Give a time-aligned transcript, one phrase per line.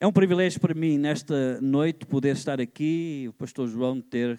[0.00, 4.38] É um privilégio para mim, nesta noite, poder estar aqui, o pastor João ter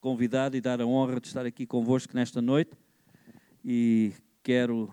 [0.00, 2.70] convidado e dar a honra de estar aqui convosco nesta noite.
[3.62, 4.90] E quero,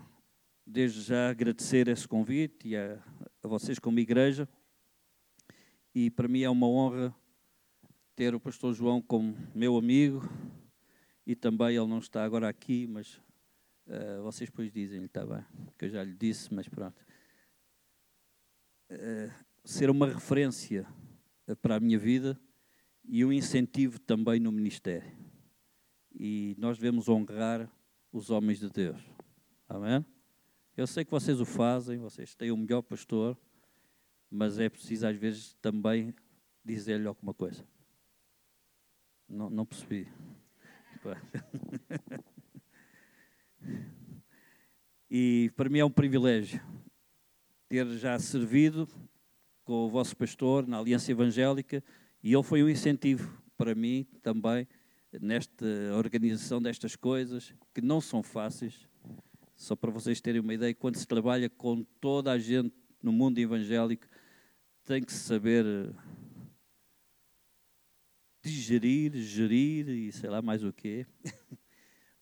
[0.65, 3.01] desde já, agradecer esse convite e a,
[3.41, 4.49] a vocês como igreja.
[5.95, 7.15] E para mim é uma honra
[8.17, 10.29] ter o pastor João como meu amigo.
[11.25, 13.13] E também ele não está agora aqui, mas
[13.87, 15.45] uh, vocês depois dizem-lhe, está bem,
[15.77, 17.06] que eu já lhe disse, mas pronto.
[18.89, 19.29] Eh,
[19.65, 20.87] ser uma referência
[21.45, 22.39] eh, para a minha vida
[23.03, 25.11] e um incentivo também no ministério.
[26.13, 27.69] E nós devemos honrar
[28.11, 29.01] os homens de Deus.
[29.67, 30.05] Amém?
[30.75, 33.37] Eu sei que vocês o fazem, vocês têm o melhor pastor,
[34.31, 36.15] mas é preciso às vezes também
[36.63, 37.67] dizer-lhe alguma coisa.
[39.27, 40.07] Não, não percebi.
[45.11, 46.61] e para mim é um privilégio
[47.67, 48.87] ter já servido
[49.63, 51.83] com o vosso pastor na Aliança Evangélica
[52.23, 54.67] e ele foi um incentivo para mim também
[55.21, 55.65] nesta
[55.95, 58.87] organização destas coisas que não são fáceis.
[59.55, 63.39] Só para vocês terem uma ideia, quando se trabalha com toda a gente no mundo
[63.39, 64.07] evangélico,
[64.85, 65.93] tem que saber eh,
[68.43, 71.05] digerir, gerir e sei lá mais o quê.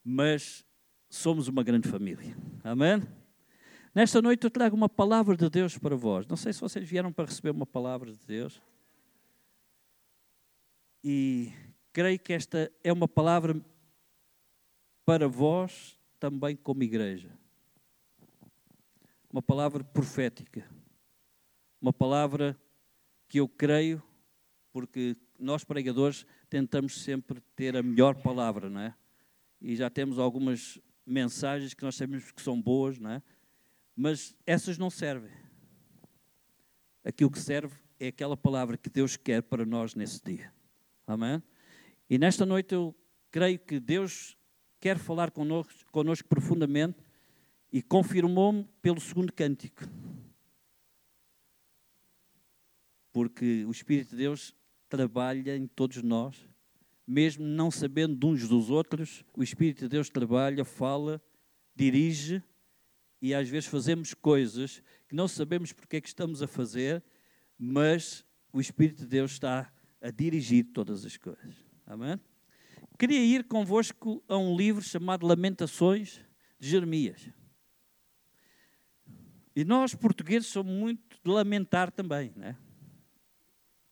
[0.04, 0.66] Mas
[1.10, 2.36] somos uma grande família.
[2.64, 3.02] Amém?
[3.96, 6.28] Nesta noite eu trago uma palavra de Deus para vós.
[6.28, 8.62] Não sei se vocês vieram para receber uma palavra de Deus.
[11.02, 11.54] E
[11.94, 13.56] creio que esta é uma palavra
[15.06, 17.32] para vós também como igreja.
[19.32, 20.70] Uma palavra profética.
[21.80, 22.60] Uma palavra
[23.30, 24.04] que eu creio,
[24.74, 28.94] porque nós pregadores tentamos sempre ter a melhor palavra, não é?
[29.62, 33.24] E já temos algumas mensagens que nós sabemos que são boas, não é?
[33.96, 35.32] Mas essas não servem.
[37.04, 40.52] Aquilo que serve é aquela palavra que Deus quer para nós nesse dia.
[41.08, 41.42] Amém?
[42.10, 42.96] E nesta noite eu
[43.32, 44.38] creio que Deus
[44.80, 46.98] quer falar connosco, connosco profundamente
[47.72, 49.84] e confirmou-me pelo segundo cântico.
[53.12, 54.54] Porque o Espírito de Deus
[54.90, 56.48] trabalha em todos nós,
[57.08, 61.22] mesmo não sabendo de uns dos outros, o Espírito de Deus trabalha, fala,
[61.76, 62.44] dirige
[63.26, 67.04] e às vezes fazemos coisas que não sabemos porque é que estamos a fazer,
[67.58, 71.56] mas o Espírito de Deus está a dirigir todas as coisas.
[71.88, 72.20] Amém?
[73.00, 76.22] Queria ir convosco a um livro chamado Lamentações
[76.60, 77.28] de Jeremias.
[79.56, 82.58] E nós, portugueses, somos muito de lamentar também, não é?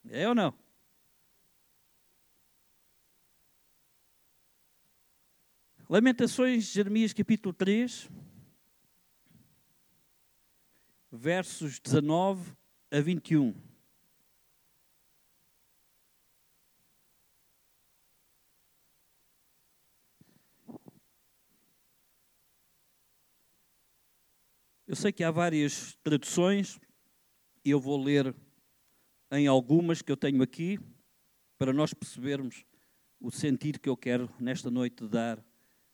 [0.10, 0.54] É ou não?
[5.90, 8.12] Lamentações de Jeremias, capítulo 3
[11.16, 12.54] versos 19
[12.90, 13.54] a 21.
[24.88, 26.80] Eu sei que há várias traduções
[27.64, 28.36] e eu vou ler
[29.32, 30.80] em algumas que eu tenho aqui
[31.60, 32.66] para nós percebermos
[33.20, 35.44] o sentido que eu quero nesta noite dar a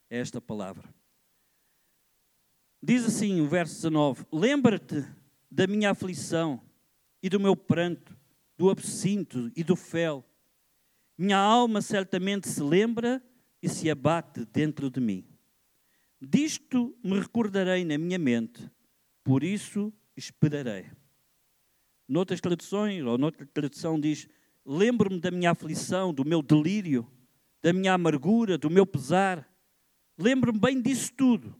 [0.10, 0.99] esta palavra.
[2.82, 5.06] Diz assim o verso 19: Lembra-te
[5.52, 6.62] da minha aflição
[7.22, 8.16] e do meu pranto,
[8.58, 10.26] do absinto e do fel.
[11.18, 13.22] Minha alma certamente se lembra
[13.62, 15.26] e se abate dentro de mim.
[16.22, 18.72] Disto me recordarei na minha mente,
[19.26, 20.86] por isso esperarei.
[22.08, 24.26] Noutras traduções, ou noutra tradução diz:
[24.66, 27.06] Lembro-me da minha aflição, do meu delírio,
[27.62, 29.46] da minha amargura, do meu pesar.
[30.18, 31.54] Lembro-me bem disso tudo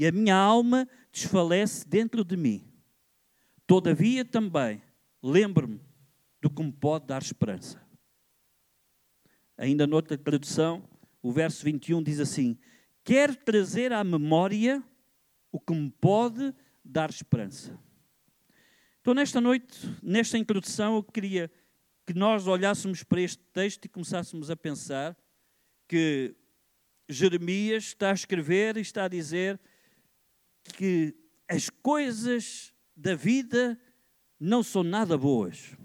[0.00, 2.66] e a minha alma desfalece dentro de mim.
[3.66, 4.80] Todavia também
[5.22, 5.78] lembro-me
[6.40, 7.78] do que me pode dar esperança.
[9.58, 10.88] Ainda noutra tradução,
[11.22, 12.58] o verso 21 diz assim:
[13.04, 14.82] Quero trazer à memória
[15.52, 17.78] o que me pode dar esperança.
[19.02, 21.50] Então, nesta noite, nesta introdução, eu queria
[22.06, 25.14] que nós olhássemos para este texto e começássemos a pensar
[25.86, 26.34] que
[27.06, 29.60] Jeremias está a escrever e está a dizer
[30.74, 31.14] que
[31.48, 33.78] as coisas da vida
[34.38, 35.76] não são nada boas.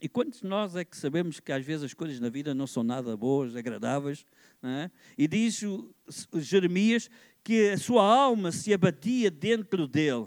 [0.00, 2.82] E quantos nós é que sabemos que às vezes as coisas na vida não são
[2.82, 4.26] nada boas, agradáveis?
[4.60, 4.90] É?
[5.16, 5.94] E diz o,
[6.32, 7.08] o Jeremias
[7.44, 10.26] que a sua alma se abatia dentro dele.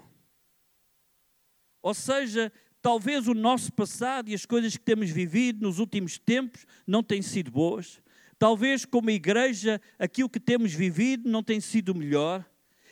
[1.82, 2.52] Ou seja,
[2.82, 7.22] talvez o nosso passado e as coisas que temos vivido nos últimos tempos não têm
[7.22, 8.02] sido boas.
[8.40, 12.46] Talvez, como igreja, aquilo que temos vivido não tem sido melhor.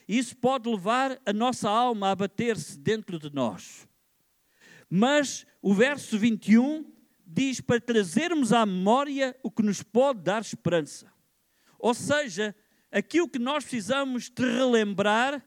[0.08, 3.88] Isso pode levar a nossa alma a bater-se dentro de nós.
[4.90, 6.86] Mas o verso 21
[7.26, 11.12] diz para trazermos à memória o que nos pode dar esperança.
[11.80, 12.56] Ou seja,
[12.92, 15.44] aquilo que nós precisamos de relembrar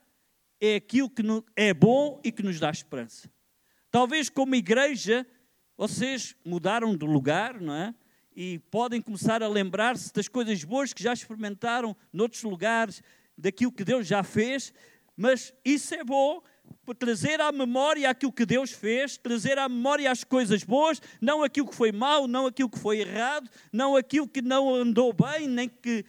[0.60, 1.22] é aquilo que
[1.54, 3.30] é bom e que nos dá esperança.
[3.90, 5.26] Talvez como igreja
[5.76, 7.94] vocês mudaram de lugar, não é?
[8.34, 13.02] E podem começar a lembrar-se das coisas boas que já experimentaram noutros lugares,
[13.36, 14.72] daquilo que Deus já fez,
[15.16, 16.42] mas isso é bom
[16.98, 21.68] trazer à memória aquilo que Deus fez, trazer à memória as coisas boas, não aquilo
[21.68, 25.68] que foi mau, não aquilo que foi errado, não aquilo que não andou bem, nem
[25.68, 26.04] que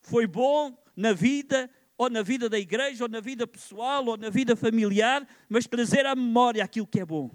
[0.00, 4.30] foi bom na vida, ou na vida da igreja, ou na vida pessoal, ou na
[4.30, 7.30] vida familiar, mas trazer à memória aquilo que é bom.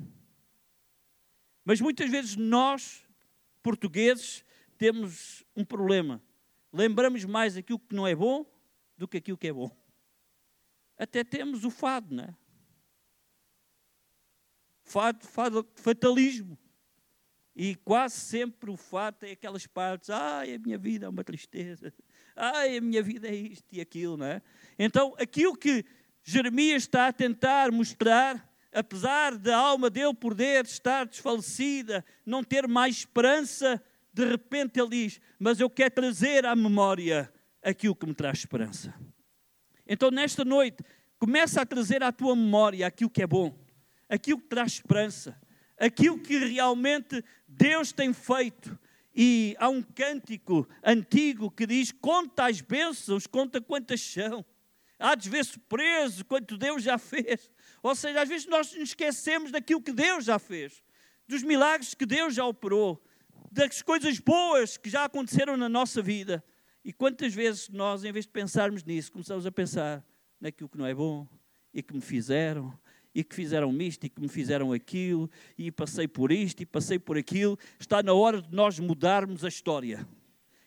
[1.63, 3.03] Mas muitas vezes nós,
[3.61, 4.43] portugueses,
[4.77, 6.21] temos um problema.
[6.71, 8.45] Lembramos mais aquilo que não é bom
[8.97, 9.69] do que aquilo que é bom.
[10.97, 12.35] Até temos o fado, não é?
[14.83, 16.57] Fado, fado, fatalismo.
[17.55, 21.93] E quase sempre o fado tem aquelas partes, ai, a minha vida é uma tristeza,
[22.35, 24.41] ai, a minha vida é isto e aquilo, não é?
[24.77, 25.85] Então, aquilo que
[26.21, 32.97] Jeremias está a tentar mostrar, apesar da alma dele poder estar desfalecida, não ter mais
[32.97, 33.81] esperança,
[34.13, 37.33] de repente ele diz: Mas eu quero trazer à memória
[37.65, 38.93] aquilo que me traz esperança.
[39.87, 40.83] Então, nesta noite,
[41.17, 43.57] começa a trazer à tua memória aquilo que é bom,
[44.07, 45.39] aquilo que traz esperança,
[45.77, 48.77] aquilo que realmente Deus tem feito.
[49.15, 54.45] E há um cântico antigo que diz: Conta as bênçãos, conta quantas são.
[54.99, 57.51] Há de ver surpreso quanto Deus já fez.
[57.81, 60.83] Ou seja, às vezes nós nos esquecemos daquilo que Deus já fez,
[61.27, 63.03] dos milagres que Deus já operou,
[63.51, 66.43] das coisas boas que já aconteceram na nossa vida.
[66.85, 70.05] E quantas vezes nós, em vez de pensarmos nisso, começamos a pensar
[70.39, 71.27] naquilo que não é bom
[71.73, 72.71] e que me fizeram,
[73.13, 75.27] e que fizeram isto e que me fizeram aquilo,
[75.57, 77.57] e passei por isto e passei por aquilo.
[77.79, 80.07] Está na hora de nós mudarmos a história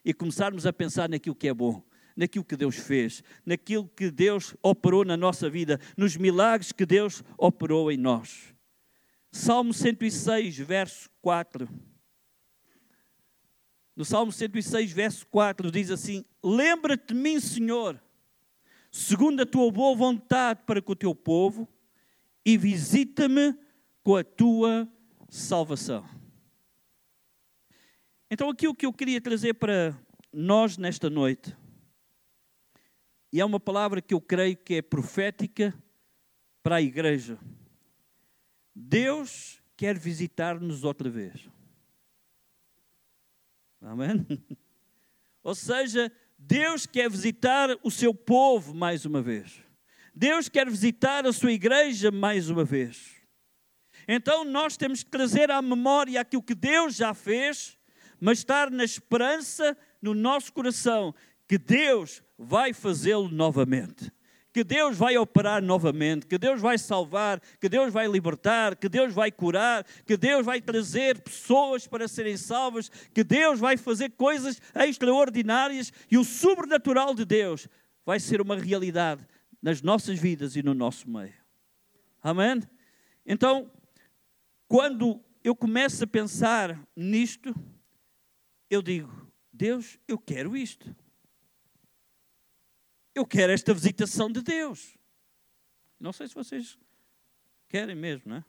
[0.04, 1.80] e começarmos a pensar naquilo que é bom,
[2.16, 7.22] naquilo que Deus fez, naquilo que Deus operou na nossa vida, nos milagres que Deus
[7.36, 8.52] operou em nós.
[9.30, 11.68] Salmo 106, verso 4.
[13.98, 18.00] No Salmo 106, verso 4, diz assim: Lembra-te de mim, Senhor,
[18.92, 21.68] segundo a tua boa vontade para com o teu povo,
[22.44, 23.58] e visita-me
[24.04, 24.88] com a tua
[25.28, 26.08] salvação.
[28.30, 29.98] Então, aquilo que eu queria trazer para
[30.32, 31.56] nós nesta noite,
[33.32, 35.74] e é uma palavra que eu creio que é profética
[36.62, 37.36] para a igreja.
[38.72, 41.57] Deus quer visitar-nos outra vez.
[43.80, 44.26] Amém?
[45.42, 49.62] Ou seja, Deus quer visitar o seu povo mais uma vez.
[50.14, 53.16] Deus quer visitar a sua igreja mais uma vez.
[54.06, 57.78] Então nós temos que trazer à memória aquilo que Deus já fez,
[58.20, 61.14] mas estar na esperança no nosso coração
[61.46, 64.12] que Deus vai fazê-lo novamente
[64.58, 69.14] que Deus vai operar novamente, que Deus vai salvar, que Deus vai libertar, que Deus
[69.14, 74.60] vai curar, que Deus vai trazer pessoas para serem salvas, que Deus vai fazer coisas
[74.74, 77.68] extraordinárias e o sobrenatural de Deus
[78.04, 79.24] vai ser uma realidade
[79.62, 81.38] nas nossas vidas e no nosso meio.
[82.20, 82.60] Amém?
[83.24, 83.70] Então,
[84.66, 87.54] quando eu começo a pensar nisto,
[88.68, 90.92] eu digo: Deus, eu quero isto.
[93.18, 94.96] Eu quero esta visitação de Deus.
[95.98, 96.78] Não sei se vocês
[97.68, 98.44] querem mesmo, não é?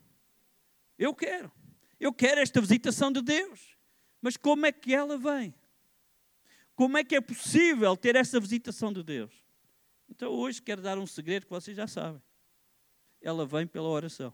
[0.95, 1.51] Eu quero.
[1.99, 3.75] Eu quero esta visitação de Deus.
[4.21, 5.55] Mas como é que ela vem?
[6.75, 9.43] Como é que é possível ter essa visitação de Deus?
[10.07, 12.21] Então hoje quero dar um segredo que vocês já sabem.
[13.19, 14.31] Ela vem pela oração.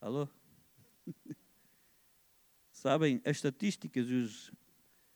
[0.00, 0.28] Alô?
[2.72, 4.52] Sabem, as estatísticas, os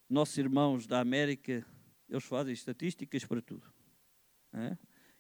[0.09, 1.67] nossos irmãos da América,
[2.09, 3.73] eles fazem estatísticas para tudo.
[4.53, 4.77] É?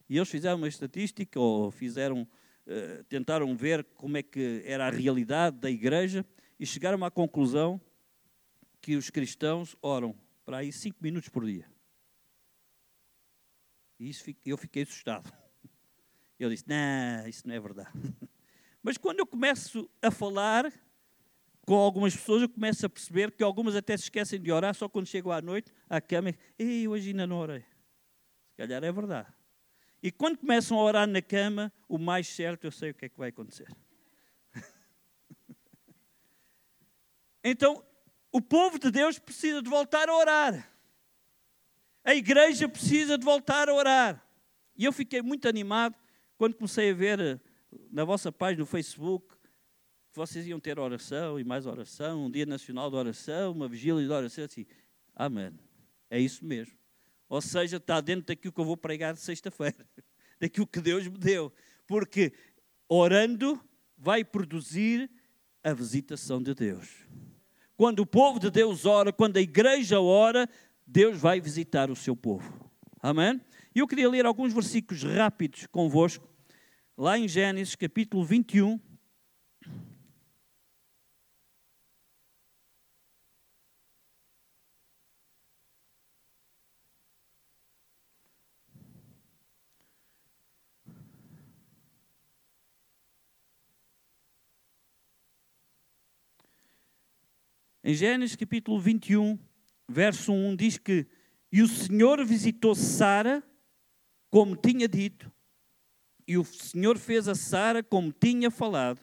[0.08, 4.90] E eles fizeram uma estatística, ou fizeram, uh, tentaram ver como é que era a
[4.90, 6.24] realidade da igreja,
[6.58, 7.80] e chegaram à conclusão
[8.80, 11.68] que os cristãos oram para aí cinco minutos por dia.
[13.98, 15.32] E isso, eu fiquei assustado.
[16.38, 17.90] Eu disse, não, isso não é verdade.
[18.82, 20.70] Mas quando eu começo a falar,
[21.66, 24.88] com algumas pessoas eu começo a perceber que algumas até se esquecem de orar só
[24.88, 27.60] quando chegam à noite à cama e hoje ainda não orei.
[28.50, 29.28] Se calhar é verdade.
[30.00, 33.08] E quando começam a orar na cama, o mais certo eu sei o que é
[33.08, 33.66] que vai acontecer.
[37.42, 37.84] então,
[38.30, 40.72] o povo de Deus precisa de voltar a orar.
[42.04, 44.24] A igreja precisa de voltar a orar.
[44.76, 45.96] E eu fiquei muito animado
[46.38, 47.40] quando comecei a ver
[47.90, 49.35] na vossa página no Facebook
[50.16, 54.10] vocês iam ter oração e mais oração, um dia nacional de oração, uma vigília de
[54.10, 54.64] oração, assim,
[55.14, 55.52] amém.
[56.10, 56.74] É isso mesmo.
[57.28, 59.86] Ou seja, está dentro daquilo que eu vou pregar de sexta-feira,
[60.40, 61.52] daquilo que Deus me deu.
[61.86, 62.32] Porque
[62.88, 63.60] orando
[63.96, 65.10] vai produzir
[65.62, 66.88] a visitação de Deus.
[67.76, 70.48] Quando o povo de Deus ora, quando a igreja ora,
[70.86, 72.70] Deus vai visitar o seu povo.
[73.02, 73.38] Amém?
[73.74, 76.26] E eu queria ler alguns versículos rápidos convosco,
[76.96, 78.80] lá em Gênesis capítulo 21,
[97.88, 99.38] Em Gênesis capítulo 21,
[99.88, 101.06] verso 1, diz que:
[101.52, 103.44] E o Senhor visitou Sara,
[104.28, 105.32] como tinha dito,
[106.26, 109.00] e o Senhor fez a Sara como tinha falado,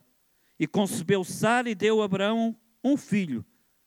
[0.60, 3.46] e concebeu Sara e deu a Abraão um filho,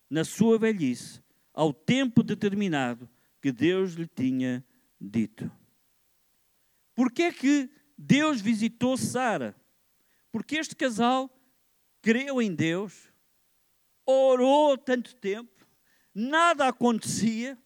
[0.09, 1.23] na sua velhice,
[1.53, 3.07] ao tempo determinado
[3.43, 4.65] que Deus lhe tinha
[4.99, 5.53] dito.
[6.95, 9.55] Por que é que Deus visitou Sara?
[10.33, 11.31] Porque este casal
[12.00, 13.15] creu em Deus,
[14.07, 15.67] orou tanto tempo,
[16.15, 17.59] nada acontecia,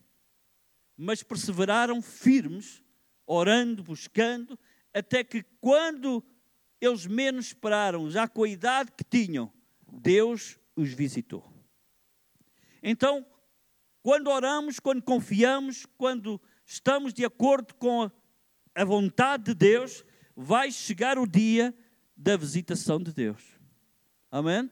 [0.97, 2.83] mas perseveraram firmes,
[3.27, 4.59] orando, buscando,
[4.93, 6.25] até que quando
[6.81, 9.53] eles menos esperaram, já com a idade que tinham,
[9.87, 11.45] Deus os visitou.
[12.83, 13.27] Então,
[14.03, 18.11] quando oramos, quando confiamos, quando estamos de acordo com
[18.75, 20.05] a vontade de Deus,
[20.35, 21.75] vai chegar o dia
[22.17, 23.43] da visitação de Deus.
[24.31, 24.71] Amém?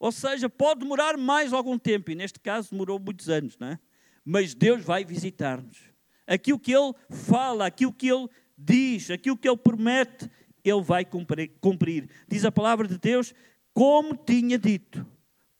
[0.00, 3.78] Ou seja, pode demorar mais algum tempo, e neste caso demorou muitos anos, não é?
[4.24, 5.78] Mas Deus vai visitar-nos.
[6.26, 8.26] Aquilo que Ele fala, aquilo que Ele
[8.56, 10.30] diz, aquilo que Ele promete,
[10.64, 12.08] Ele vai cumprir.
[12.26, 13.34] Diz a palavra de Deus,
[13.74, 15.06] como tinha dito,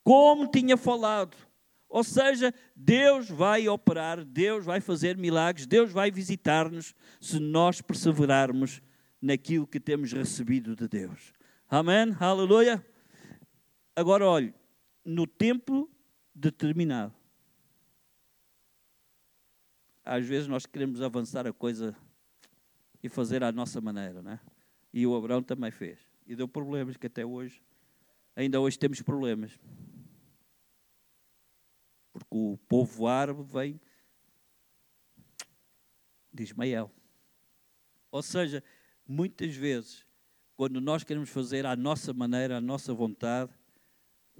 [0.03, 1.37] como tinha falado.
[1.87, 8.81] Ou seja, Deus vai operar, Deus vai fazer milagres, Deus vai visitar-nos se nós perseverarmos
[9.21, 11.31] naquilo que temos recebido de Deus.
[11.69, 12.15] Amém?
[12.19, 12.83] Aleluia.
[13.95, 14.53] Agora, olhe,
[15.03, 15.89] no tempo
[16.33, 17.13] determinado.
[20.03, 21.95] Às vezes nós queremos avançar a coisa
[23.03, 24.39] e fazer à nossa maneira, né?
[24.93, 25.99] E o Abraão também fez.
[26.25, 27.61] E deu problemas que até hoje,
[28.35, 29.59] ainda hoje temos problemas.
[32.13, 33.79] Porque o povo árabe vem
[36.33, 36.91] de Ismael.
[38.09, 38.63] Ou seja,
[39.07, 40.05] muitas vezes,
[40.55, 43.51] quando nós queremos fazer à nossa maneira, à nossa vontade,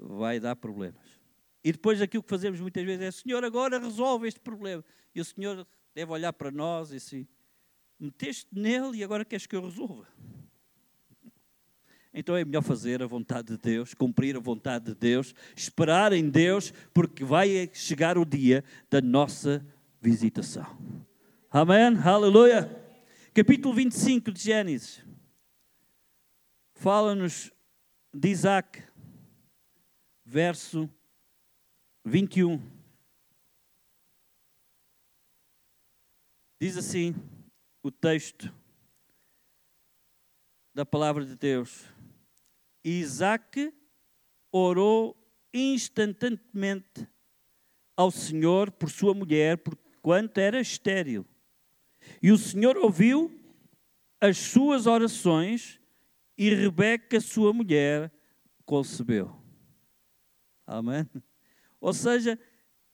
[0.02, 1.20] vai dar problemas.
[1.64, 4.84] E depois aquilo que fazemos muitas vezes é: Senhor, agora resolve este problema.
[5.14, 7.28] E o Senhor deve olhar para nós e assim:
[8.00, 10.08] meteste nele e agora queres que eu resolva.
[12.14, 16.30] Então é melhor fazer a vontade de Deus, cumprir a vontade de Deus, esperar em
[16.30, 19.66] Deus, porque vai chegar o dia da nossa
[20.02, 20.66] visitação.
[21.50, 21.98] Amém?
[22.04, 22.70] Aleluia!
[23.34, 25.02] Capítulo 25 de Gênesis
[26.82, 27.52] fala-nos
[28.12, 28.82] de Isaac
[30.32, 30.90] verso
[32.06, 32.58] 21.
[36.58, 37.14] Diz assim
[37.84, 38.50] o texto
[40.74, 41.84] da palavra de Deus:
[42.82, 43.74] Isaac
[44.54, 45.18] orou
[45.54, 47.06] instantaneamente
[47.98, 51.26] ao Senhor por sua mulher, porquanto era estéril.
[52.24, 53.38] E o Senhor ouviu
[54.22, 55.78] as suas orações
[56.38, 58.10] e Rebeca, sua mulher,
[58.64, 59.41] concebeu.
[60.72, 61.06] Amém?
[61.82, 62.40] Ou seja,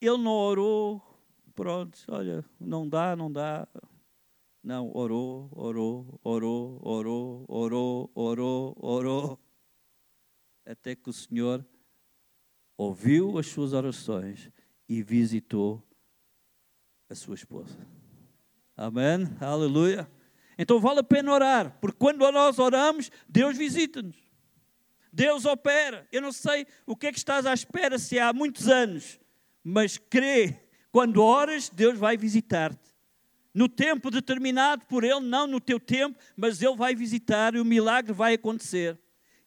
[0.02, 1.22] ele não orou,
[1.54, 3.68] pronto, olha, não dá, não dá.
[4.64, 9.40] Não, orou, orou, orou, orou, orou, orou, orou.
[10.66, 11.66] Até que o Senhor
[12.76, 14.50] ouviu as suas orações
[14.90, 15.88] e visitou
[17.08, 17.78] a sua esposa.
[18.76, 19.28] Amém?
[19.40, 20.10] Aleluia.
[20.58, 24.27] Então vale a pena orar, porque quando nós oramos, Deus visita-nos.
[25.18, 26.08] Deus opera.
[26.12, 29.20] Eu não sei o que é que estás à espera se há muitos anos,
[29.64, 30.56] mas crê,
[30.92, 32.96] quando oras, Deus vai visitar-te.
[33.52, 37.66] No tempo determinado por Ele, não no teu tempo, mas Ele vai visitar e o
[37.66, 38.96] milagre vai acontecer.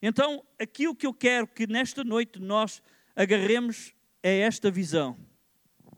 [0.01, 2.83] Então, aquilo que eu quero que nesta noite nós
[3.15, 5.17] agarremos é esta visão.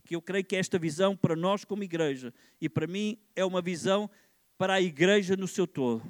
[0.05, 2.31] Que eu creio que é esta visão para nós como igreja.
[2.61, 4.07] E para mim é uma visão
[4.55, 6.03] para a igreja no seu todo.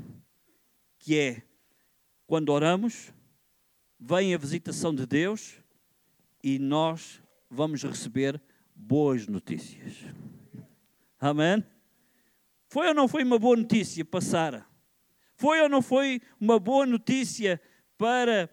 [0.99, 1.43] Que é,
[2.27, 3.13] quando oramos,
[4.05, 5.55] vem a visitação de Deus
[6.43, 8.41] e nós vamos receber
[8.75, 9.95] boas notícias.
[11.17, 11.63] Amém?
[12.67, 14.65] Foi ou não foi uma boa notícia para Sara?
[15.35, 17.61] Foi ou não foi uma boa notícia
[17.97, 18.49] para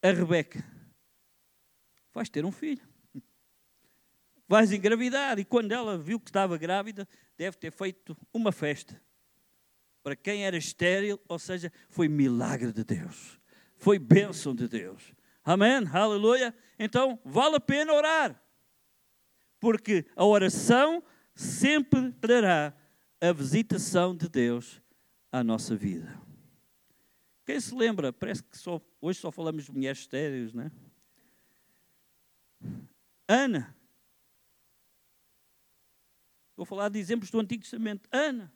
[0.00, 0.64] a Rebeca?
[2.14, 2.88] Vais ter um filho.
[4.48, 5.38] Vais engravidar.
[5.38, 8.98] E quando ela viu que estava grávida, deve ter feito uma festa.
[10.02, 13.41] Para quem era estéril, ou seja, foi milagre de Deus.
[13.82, 15.12] Foi bênção de Deus.
[15.42, 15.84] Amém?
[15.92, 16.54] Aleluia.
[16.78, 18.40] Então, vale a pena orar.
[19.58, 21.02] Porque a oração
[21.34, 22.72] sempre trará
[23.20, 24.80] a visitação de Deus
[25.32, 26.16] à nossa vida.
[27.44, 28.12] Quem se lembra?
[28.12, 30.70] Parece que só, hoje só falamos de mulheres estéreis, não é?
[33.26, 33.76] Ana.
[36.56, 38.08] Vou falar de exemplos do Antigo Testamento.
[38.12, 38.54] Ana.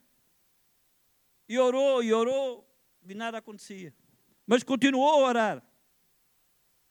[1.49, 2.65] E orou, e orou,
[3.05, 3.93] e nada acontecia.
[4.47, 5.63] Mas continuou a orar.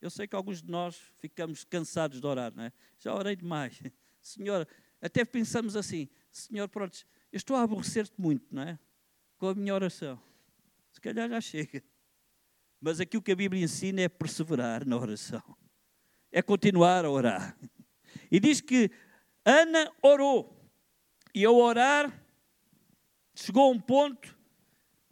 [0.00, 2.72] Eu sei que alguns de nós ficamos cansados de orar, não é?
[2.98, 3.82] Já orei demais.
[4.20, 4.68] Senhor,
[5.00, 8.78] até pensamos assim, Senhor, pronto, eu estou a aborrecer-te muito, não é?
[9.38, 10.20] Com a minha oração.
[10.92, 11.82] Se calhar já chega.
[12.80, 15.42] Mas aqui o que a Bíblia ensina é perseverar na oração.
[16.30, 17.58] É continuar a orar.
[18.30, 18.90] E diz que
[19.44, 20.70] Ana orou.
[21.34, 22.12] E ao orar,
[23.34, 24.36] chegou a um ponto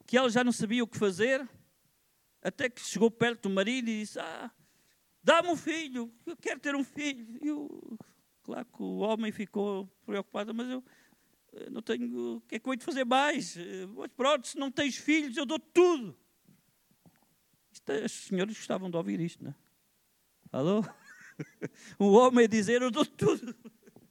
[0.06, 1.48] que ela já não sabia o que fazer,
[2.44, 4.50] até que chegou perto do marido e disse: Ah,
[5.22, 7.38] dá-me um filho, eu quero ter um filho.
[7.42, 7.98] E eu,
[8.42, 10.84] claro que o homem ficou preocupado, mas eu
[11.70, 13.56] não tenho, o que é que eu hei de fazer mais?
[13.96, 16.16] Mas pronto, se não tens filhos, eu dou tudo.
[17.72, 19.54] Isto, as senhoras gostavam de ouvir isto, não é?
[20.52, 20.84] Alô?
[21.98, 23.56] Um homem dizer, eu dou tudo.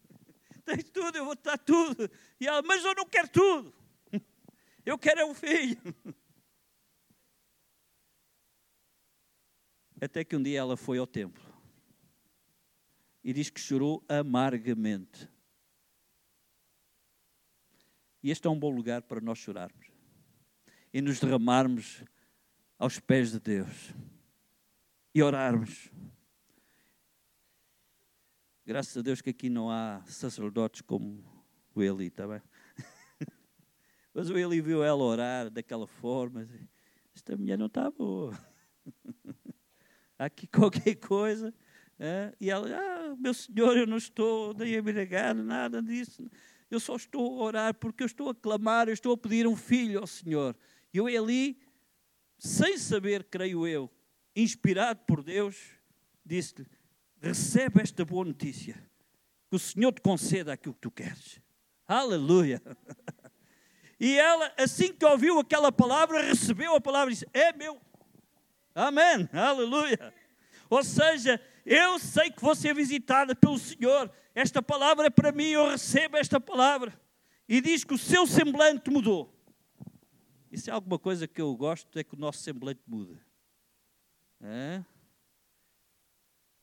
[0.65, 2.09] Tens tudo, eu vou te dar tudo.
[2.37, 3.73] E ela, mas eu não quero tudo.
[4.85, 5.77] Eu quero é um filho.
[10.03, 11.41] Até que um dia ela foi ao templo
[13.24, 15.29] e diz que chorou amargamente.
[18.22, 19.88] E este é um bom lugar para nós chorarmos
[20.93, 22.03] e nos derramarmos
[22.77, 23.93] aos pés de Deus
[25.15, 25.89] e orarmos.
[28.65, 31.23] Graças a Deus que aqui não há sacerdotes como
[31.73, 32.41] o Eli, está bem?
[34.13, 36.45] Mas o Eli viu ela orar daquela forma.
[37.15, 38.38] Esta mulher não está boa.
[40.17, 41.54] aqui qualquer coisa.
[41.99, 42.34] É?
[42.39, 46.30] E ela, ah, meu senhor, eu não estou nem embriagado, nada disso.
[46.69, 49.56] Eu só estou a orar porque eu estou a clamar, eu estou a pedir um
[49.56, 50.56] filho ao Senhor.
[50.91, 51.62] E eu ali,
[52.38, 53.91] sem saber, creio eu,
[54.36, 55.56] inspirado por Deus,
[56.26, 56.65] disse-lhe:
[57.21, 58.73] recebe esta boa notícia,
[59.49, 61.39] que o Senhor te conceda aquilo que tu queres.
[61.88, 62.62] Aleluia!
[63.99, 67.80] E ela, assim que ouviu aquela palavra, recebeu a palavra e disse: É meu.
[68.73, 69.29] Amém.
[69.31, 70.13] Aleluia.
[70.69, 74.12] Ou seja, eu sei que vou ser visitada pelo Senhor.
[74.33, 76.99] Esta palavra é para mim, eu recebo esta palavra.
[77.47, 79.31] E diz que o seu semblante mudou.
[80.51, 83.19] Isso é alguma coisa que eu gosto, é que o nosso semblante muda.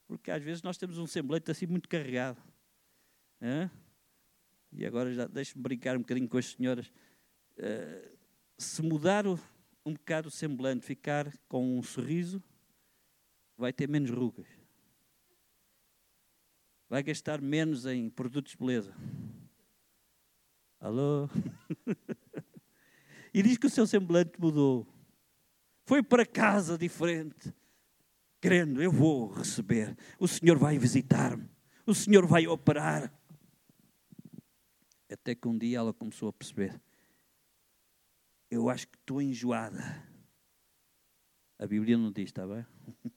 [0.06, 2.42] Porque às vezes nós temos um semblante assim muito carregado.
[4.72, 6.92] E agora já deixe-me brincar um bocadinho com as senhoras.
[7.58, 8.16] Uh,
[8.56, 9.38] se mudar o,
[9.84, 12.42] um bocado o semblante, ficar com um sorriso,
[13.56, 14.46] vai ter menos rugas.
[16.88, 18.94] Vai gastar menos em produtos de beleza.
[20.80, 21.28] Alô?
[23.32, 24.86] e diz que o seu semblante mudou.
[25.86, 27.54] Foi para casa diferente,
[28.40, 29.96] crendo, eu vou receber.
[30.18, 31.48] O Senhor vai visitar-me.
[31.86, 33.12] O Senhor vai operar.
[35.10, 36.80] Até que um dia ela começou a perceber:
[38.50, 39.78] eu acho que estou enjoada.
[41.58, 42.66] A Bíblia não diz, está bem?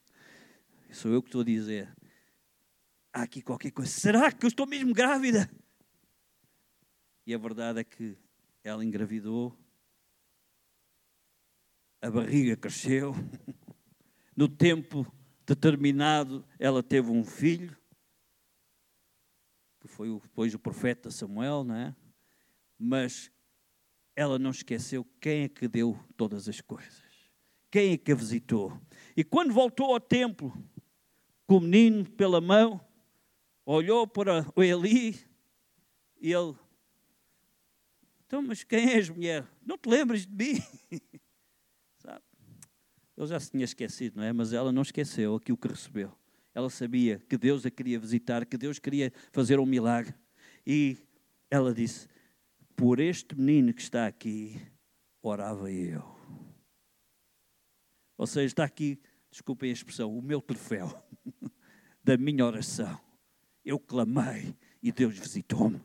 [0.92, 1.92] Sou eu que estou a dizer.
[3.12, 3.92] Há aqui qualquer coisa.
[3.92, 5.50] Será que eu estou mesmo grávida?
[7.26, 8.18] E a verdade é que
[8.64, 9.58] ela engravidou,
[12.02, 13.14] a barriga cresceu,
[14.36, 15.10] no tempo
[15.46, 17.78] determinado ela teve um filho,
[19.80, 21.96] que foi depois o profeta Samuel, não é?
[22.78, 23.32] Mas
[24.16, 27.04] ela não esqueceu quem é que deu todas as coisas,
[27.72, 28.80] quem é que a visitou.
[29.16, 30.54] E quando voltou ao templo,
[31.48, 32.80] com o menino pela mão,
[33.66, 35.20] olhou para o Eli
[36.20, 36.56] e ele,
[38.34, 39.48] então, mas quem és, mulher?
[39.64, 40.60] Não te lembras de mim?
[42.00, 42.24] Sabe?
[43.16, 44.34] Ele já se tinha esquecido, não é?
[44.34, 46.12] Mas ela não esqueceu aquilo que recebeu.
[46.52, 50.16] Ela sabia que Deus a queria visitar, que Deus queria fazer um milagre.
[50.66, 50.98] E
[51.52, 52.08] ela disse:
[52.84, 54.60] por este menino que está aqui,
[55.22, 56.04] orava eu.
[58.18, 59.00] Ou seja, está aqui,
[59.32, 60.94] desculpem a expressão, o meu troféu
[62.04, 63.00] da minha oração.
[63.64, 65.82] Eu clamei e Deus visitou-me.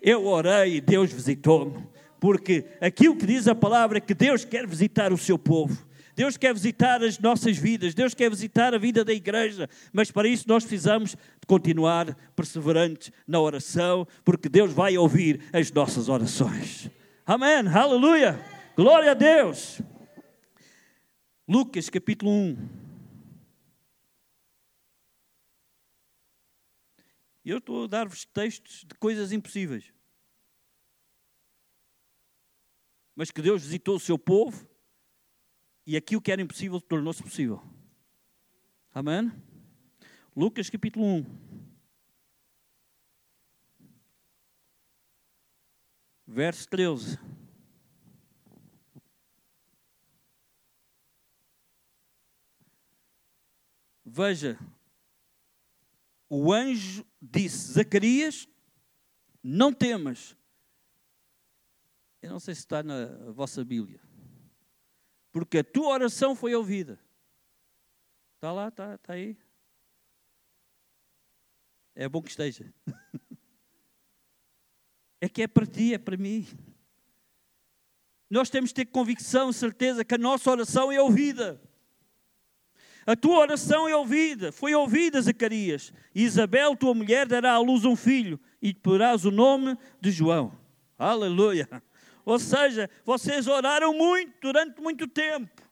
[0.00, 1.86] Eu orei e Deus visitou-me.
[2.18, 5.86] Porque aquilo que diz a palavra é que Deus quer visitar o seu povo.
[6.16, 10.26] Deus quer visitar as nossas vidas, Deus quer visitar a vida da igreja, mas para
[10.26, 11.14] isso nós precisamos
[11.46, 16.90] continuar perseverantes na oração, porque Deus vai ouvir as nossas orações.
[17.26, 18.42] Amém, aleluia,
[18.74, 19.82] glória a Deus.
[21.46, 22.68] Lucas capítulo 1.
[27.44, 29.92] Eu estou a dar-vos textos de coisas impossíveis.
[33.14, 34.66] Mas que Deus visitou o seu povo
[35.86, 37.62] e aquilo que era impossível tornou-se possível.
[38.92, 39.30] Amém?
[40.34, 41.46] Lucas capítulo 1.
[46.26, 47.18] Verso 13.
[54.04, 54.58] Veja,
[56.28, 58.48] o anjo disse: Zacarias,
[59.42, 60.36] não temas.
[62.20, 64.05] Eu não sei se está na vossa Bíblia
[65.36, 66.98] porque a tua oração foi ouvida.
[68.36, 69.36] Está lá, está, está aí.
[71.94, 72.72] É bom que esteja.
[75.18, 76.46] É que é para ti, é para mim.
[78.28, 81.58] Nós temos que ter convicção, certeza que a nossa oração é ouvida.
[83.06, 85.90] A tua oração é ouvida, foi ouvida, Zacarias.
[86.14, 90.52] Isabel, tua mulher, dará à luz um filho e porás o nome de João.
[90.98, 91.66] Aleluia.
[92.26, 95.62] Ou seja, vocês oraram muito durante muito tempo.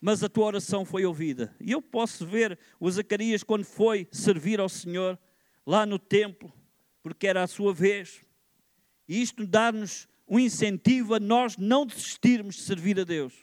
[0.00, 1.52] Mas a tua oração foi ouvida.
[1.60, 5.18] E eu posso ver o Zacarias quando foi servir ao Senhor
[5.66, 6.52] lá no templo,
[7.02, 8.24] porque era a sua vez.
[9.08, 13.34] E isto dá-nos um incentivo a nós não desistirmos de servir a Deus.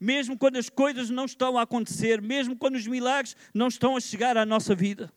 [0.00, 4.00] Mesmo quando as coisas não estão a acontecer, mesmo quando os milagres não estão a
[4.00, 5.12] chegar à nossa vida.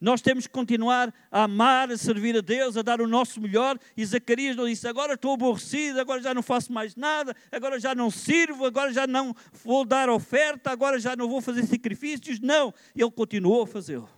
[0.00, 3.78] Nós temos que continuar a amar, a servir a Deus, a dar o nosso melhor.
[3.96, 7.94] E Zacarias não disse: agora estou aborrecido, agora já não faço mais nada, agora já
[7.94, 12.40] não sirvo, agora já não vou dar oferta, agora já não vou fazer sacrifícios.
[12.40, 14.08] Não, ele continuou a fazê-lo.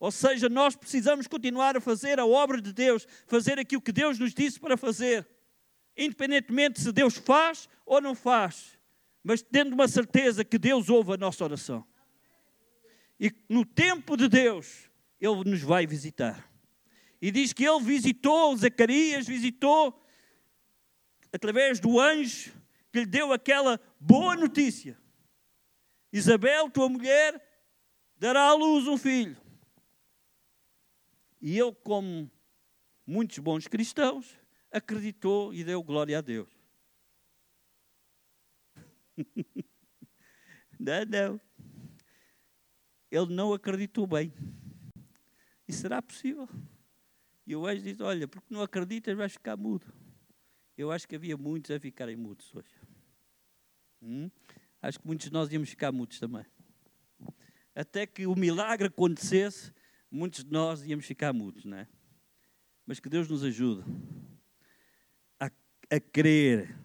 [0.00, 4.18] Ou seja, nós precisamos continuar a fazer a obra de Deus, fazer aquilo que Deus
[4.18, 5.26] nos disse para fazer,
[5.96, 8.78] independentemente se Deus faz ou não faz,
[9.24, 11.84] mas tendo uma certeza que Deus ouve a nossa oração.
[13.20, 14.88] E no tempo de Deus,
[15.20, 16.48] Ele nos vai visitar.
[17.20, 20.00] E diz que Ele visitou Zacarias, visitou
[21.32, 22.52] através do anjo
[22.92, 24.98] que lhe deu aquela boa notícia.
[26.12, 27.42] Isabel, tua mulher,
[28.16, 29.36] dará à luz um filho.
[31.40, 32.30] E ele, como
[33.06, 34.36] muitos bons cristãos,
[34.70, 36.48] acreditou e deu glória a Deus.
[40.78, 41.47] não, não
[43.10, 44.32] ele não acreditou bem.
[45.66, 46.48] E será possível?
[47.46, 49.86] E o anjo diz: Olha, porque não acreditas, vais ficar mudo.
[50.76, 52.74] Eu acho que havia muitos a ficarem mudos hoje.
[54.02, 54.30] Hum?
[54.80, 56.46] Acho que muitos de nós íamos ficar mudos também.
[57.74, 59.72] Até que o milagre acontecesse,
[60.10, 61.88] muitos de nós íamos ficar mudos, não é?
[62.86, 63.84] Mas que Deus nos ajude
[65.38, 66.78] a, a crer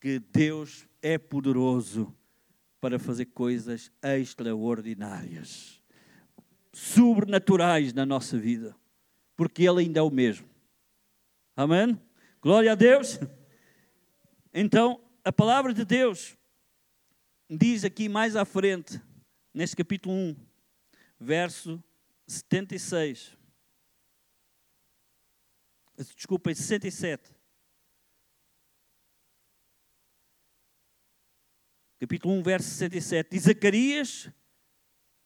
[0.00, 2.14] que Deus é poderoso
[2.80, 5.82] para fazer coisas extraordinárias,
[6.72, 8.76] sobrenaturais na nossa vida,
[9.36, 10.48] porque Ele ainda é o mesmo.
[11.56, 12.00] Amém?
[12.40, 13.18] Glória a Deus.
[14.54, 16.36] Então, a palavra de Deus
[17.50, 19.00] diz aqui mais à frente,
[19.52, 20.36] neste capítulo 1,
[21.18, 21.82] verso
[22.26, 23.36] 76.
[26.14, 27.37] Desculpem, 67.
[31.98, 33.36] Capítulo 1, verso 67.
[33.36, 34.30] E Zacarias,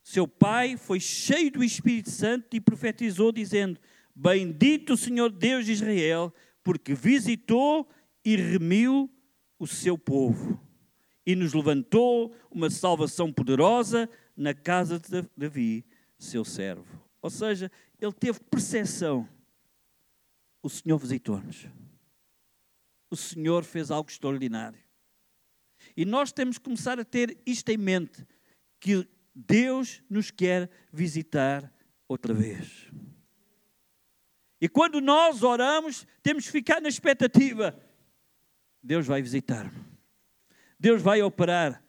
[0.02, 3.80] seu pai, foi cheio do Espírito Santo e profetizou, dizendo:
[4.14, 6.32] Bendito o Senhor Deus de Israel,
[6.62, 7.88] porque visitou
[8.24, 9.10] e remiu
[9.58, 10.60] o seu povo
[11.24, 15.84] e nos levantou uma salvação poderosa na casa de Davi,
[16.18, 17.00] seu servo.
[17.20, 19.28] Ou seja, ele teve percepção.
[20.62, 21.66] O Senhor visitou-nos.
[23.08, 24.81] O Senhor fez algo extraordinário.
[25.96, 28.26] E nós temos que começar a ter isto em mente:
[28.80, 31.72] que Deus nos quer visitar
[32.08, 32.90] outra vez.
[34.60, 37.78] E quando nós oramos, temos que ficar na expectativa:
[38.82, 39.84] Deus vai visitar-me,
[40.78, 41.82] Deus vai operar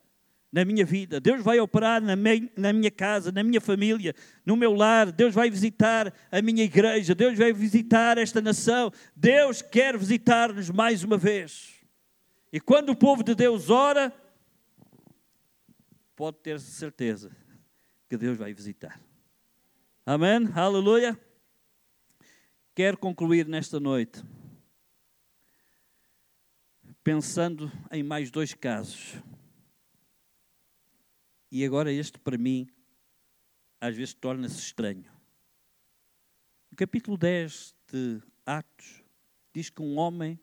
[0.51, 4.13] na minha vida, Deus vai operar na minha, na minha casa, na minha família,
[4.45, 9.63] no meu lar, Deus vai visitar a minha igreja, Deus vai visitar esta nação, Deus
[9.63, 11.72] quer visitar-nos mais uma vez.
[12.53, 14.15] E quando o povo de Deus ora,
[16.15, 17.35] pode ter certeza
[18.07, 19.01] que Deus vai visitar.
[20.05, 20.47] Amém?
[20.53, 21.19] Aleluia.
[22.75, 24.23] Quero concluir nesta noite
[27.03, 29.15] pensando em mais dois casos.
[31.51, 32.69] E agora este para mim
[33.81, 35.11] às vezes torna-se estranho.
[36.69, 39.03] No capítulo 10 de Atos
[39.51, 40.39] diz que um homem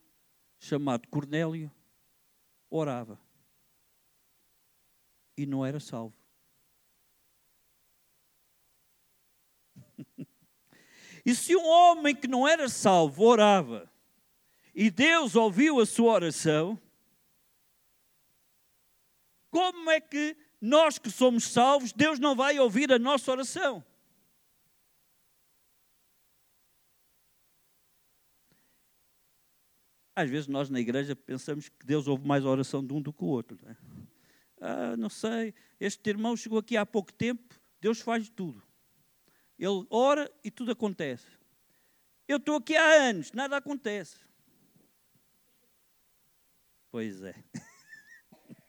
[0.59, 1.70] chamado Cornélio
[2.70, 3.20] orava
[5.37, 6.14] e não era salvo.
[11.24, 13.90] e se um homem que não era salvo orava
[14.74, 16.80] e Deus ouviu a sua oração,
[19.50, 23.85] como é que nós que somos salvos, Deus não vai ouvir a nossa oração?
[30.20, 33.12] Às vezes nós na igreja pensamos que Deus ouve mais a oração de um do
[33.12, 33.59] que o outro.
[33.62, 33.76] Não é?
[34.61, 38.62] Ah, não sei, este irmão chegou aqui há pouco tempo, Deus faz tudo.
[39.59, 41.26] Ele ora e tudo acontece.
[42.28, 44.18] Eu estou aqui há anos, nada acontece.
[46.90, 47.35] Pois é.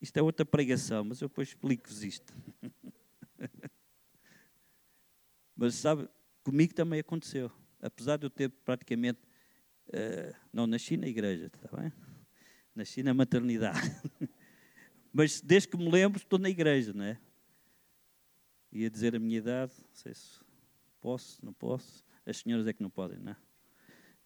[0.00, 2.32] Isto é outra pregação, mas eu depois explico-vos isto.
[5.56, 6.08] mas sabe,
[6.44, 7.50] comigo também aconteceu.
[7.80, 9.20] Apesar de eu ter praticamente.
[9.88, 11.90] Uh, não nasci na igreja, está bem?
[12.74, 13.90] Nasci na maternidade.
[15.12, 17.18] mas desde que me lembro, estou na igreja, não é?
[18.70, 20.40] Ia dizer a minha idade, não sei se
[21.00, 22.04] posso, não posso.
[22.26, 23.36] As senhoras é que não podem, não é?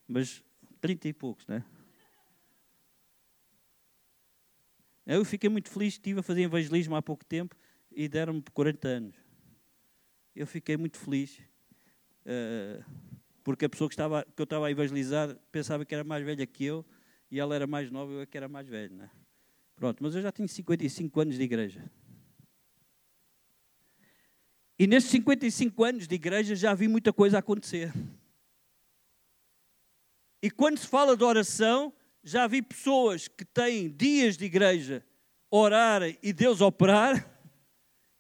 [0.09, 0.43] Mas
[0.81, 1.65] trinta e poucos, não é?
[5.07, 7.57] Eu fiquei muito feliz, estive a fazer evangelismo há pouco tempo
[7.91, 9.17] e deram-me 40 anos.
[10.35, 11.41] Eu fiquei muito feliz,
[12.25, 13.12] uh,
[13.43, 16.47] porque a pessoa que, estava, que eu estava a evangelizar pensava que era mais velha
[16.47, 16.85] que eu
[17.31, 18.95] e ela era mais nova e eu é que era mais velho.
[18.95, 19.11] Né?
[19.75, 21.91] Pronto, mas eu já tenho 55 anos de igreja.
[24.79, 27.93] E nesses 55 anos de igreja já vi muita coisa acontecer.
[30.43, 35.05] E quando se fala de oração, já vi pessoas que têm dias de igreja
[35.51, 37.31] orarem e Deus operar,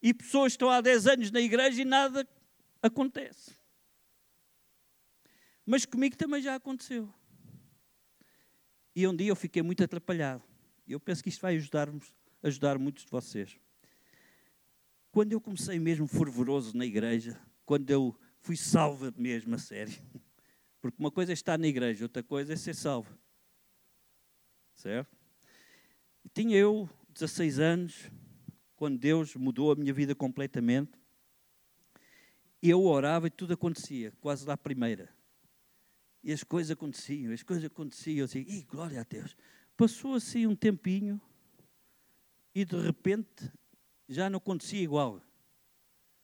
[0.02, 2.26] e pessoas que estão há 10 anos na igreja e nada
[2.82, 3.61] acontece.
[5.64, 7.12] Mas comigo também já aconteceu.
[8.94, 10.42] E um dia eu fiquei muito atrapalhado.
[10.86, 13.58] Eu penso que isto vai ajudar-nos, ajudar muitos de vocês.
[15.10, 19.94] Quando eu comecei mesmo fervoroso na igreja, quando eu fui salvo mesmo a sério,
[20.80, 23.16] porque uma coisa é estar na igreja, outra coisa é ser salvo.
[24.74, 25.16] Certo?
[26.34, 28.10] Tinha eu 16 anos,
[28.74, 30.92] quando Deus mudou a minha vida completamente.
[32.60, 35.08] Eu orava e tudo acontecia, quase lá primeira.
[36.22, 38.24] E as coisas aconteciam, as coisas aconteciam.
[38.24, 39.36] Assim, e glória a Deus.
[39.76, 41.20] Passou assim um tempinho
[42.54, 43.50] e de repente
[44.08, 45.20] já não acontecia igual.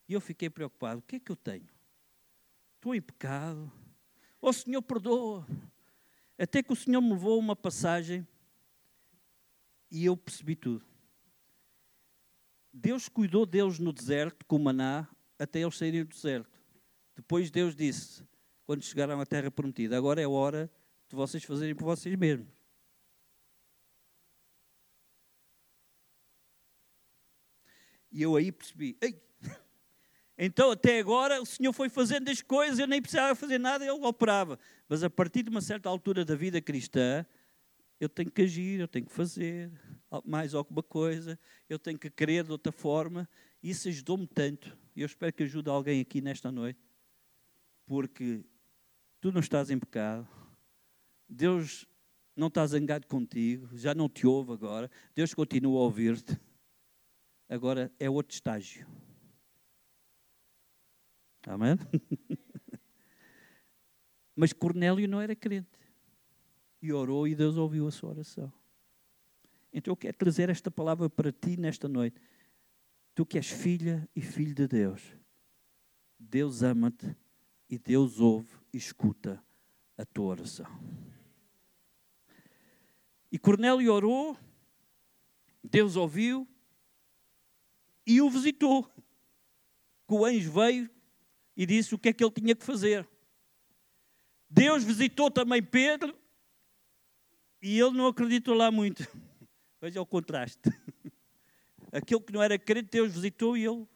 [0.08, 1.68] E eu fiquei preocupado: o que é que eu tenho?
[2.76, 3.70] Estou em pecado.
[4.40, 5.46] Oh Senhor, perdoa.
[6.38, 8.26] Até que o Senhor me levou uma passagem
[9.90, 10.86] e eu percebi tudo.
[12.72, 15.08] Deus cuidou deles no deserto com o maná
[15.38, 16.60] até eles saírem do deserto.
[17.16, 18.22] Depois Deus disse:
[18.68, 19.96] quando chegaram à terra prometida.
[19.96, 20.70] Agora é hora
[21.08, 22.46] de vocês fazerem por vocês mesmos.
[28.12, 29.18] E eu aí percebi, Ei!
[30.36, 33.90] então até agora o Senhor foi fazendo as coisas, eu nem precisava fazer nada, ele
[33.90, 34.58] operava.
[34.86, 37.24] Mas a partir de uma certa altura da vida cristã,
[37.98, 39.72] eu tenho que agir, eu tenho que fazer
[40.26, 43.26] mais alguma coisa, eu tenho que querer de outra forma.
[43.62, 44.76] Isso ajudou-me tanto.
[44.94, 46.78] E eu espero que ajude alguém aqui nesta noite,
[47.86, 48.44] porque
[49.20, 50.26] tu não estás em pecado,
[51.28, 51.86] Deus
[52.34, 56.38] não está zangado contigo, já não te ouve agora, Deus continua a ouvir-te.
[57.48, 58.86] Agora é outro estágio.
[61.46, 61.76] Amém?
[64.36, 65.78] Mas Cornélio não era crente.
[66.80, 68.52] E orou e Deus ouviu a sua oração.
[69.72, 72.20] Então eu quero trazer esta palavra para ti nesta noite.
[73.14, 75.02] Tu que és filha e filho de Deus.
[76.18, 77.16] Deus ama-te
[77.68, 79.42] e Deus ouve escuta
[79.96, 80.66] a tua oração.
[83.30, 84.38] E Cornélio orou,
[85.62, 86.48] Deus ouviu
[88.06, 88.84] e o visitou.
[90.06, 90.88] Que o anjo veio
[91.54, 93.06] e disse o que é que ele tinha que fazer.
[94.48, 96.16] Deus visitou também Pedro
[97.60, 99.06] e ele não acreditou lá muito.
[99.80, 100.70] Veja o contraste.
[101.92, 103.86] Aquele que não era crente, Deus visitou e ele.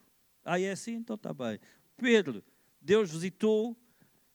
[0.45, 0.95] Ah, é assim?
[0.95, 1.59] Então está bem.
[1.97, 2.45] Pedro,
[2.81, 3.77] Deus visitou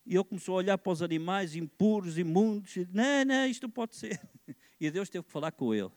[0.07, 2.77] e ele começou a olhar para os animais impuros, imundos.
[2.77, 4.19] E, não, não, isto não pode ser.
[4.79, 5.89] E Deus teve que falar com ele.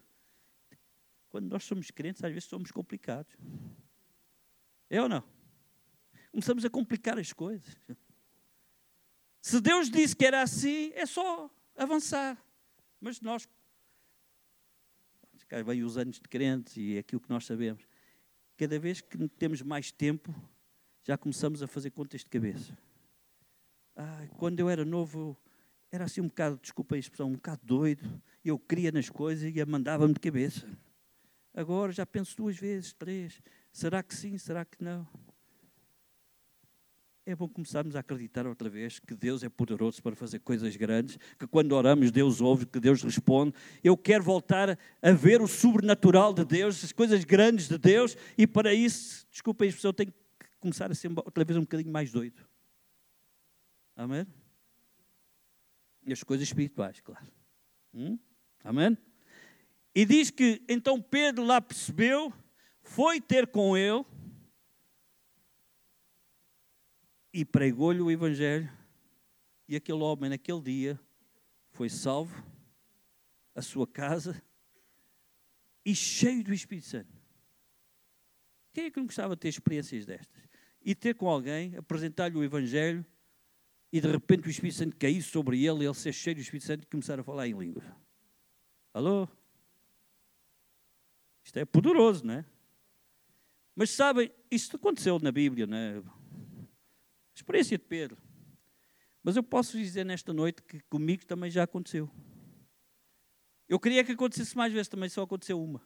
[1.28, 3.30] Quando nós somos crentes, às vezes somos complicados.
[4.88, 5.22] É ou não?
[6.32, 7.76] começamos a complicar as coisas.
[9.42, 12.42] Se Deus disse que era assim, é só avançar.
[12.98, 13.46] Mas nós,
[15.46, 17.86] cá vem os anos de crentes e é aquilo que nós sabemos,
[18.56, 20.34] cada vez que temos mais tempo,
[21.02, 22.78] já começamos a fazer contas de cabeça.
[24.02, 25.36] Ah, quando eu era novo,
[25.92, 28.22] era assim um bocado, desculpa a expressão, um bocado doido.
[28.42, 30.66] Eu queria nas coisas e a mandava-me de cabeça.
[31.52, 33.42] Agora já penso duas vezes, três.
[33.70, 34.38] Será que sim?
[34.38, 35.06] Será que não?
[37.26, 41.18] É bom começarmos a acreditar outra vez que Deus é poderoso para fazer coisas grandes,
[41.38, 43.52] que quando oramos Deus ouve, que Deus responde.
[43.84, 48.46] Eu quero voltar a ver o sobrenatural de Deus, as coisas grandes de Deus, e
[48.46, 50.18] para isso, desculpa a expressão, tenho que
[50.58, 52.48] começar a ser outra vez um bocadinho mais doido.
[54.00, 54.26] Amém?
[56.06, 57.30] E as coisas espirituais, claro.
[57.92, 58.18] Hum?
[58.64, 58.96] Amém?
[59.94, 62.32] E diz que então Pedro lá percebeu,
[62.82, 64.02] foi ter com ele
[67.30, 68.72] e pregou-lhe o Evangelho.
[69.68, 71.00] E aquele homem, naquele dia,
[71.68, 72.42] foi salvo,
[73.54, 74.42] a sua casa,
[75.84, 77.14] e cheio do Espírito Santo.
[78.72, 80.42] Quem é que não gostava de ter experiências destas?
[80.80, 83.04] E ter com alguém, apresentar-lhe o Evangelho,
[83.92, 86.84] e de repente o Espírito Santo cair sobre ele, ele ser cheio do Espírito Santo
[86.84, 87.84] e começar a falar em línguas.
[88.94, 89.28] Alô?
[91.42, 92.44] Isto é poderoso, não é?
[93.74, 96.02] Mas sabem, isto aconteceu na Bíblia, não é?
[97.34, 98.18] Experiência de Pedro.
[99.22, 102.10] Mas eu posso dizer nesta noite que comigo também já aconteceu.
[103.68, 105.80] Eu queria que acontecesse mais vezes, também só aconteceu uma.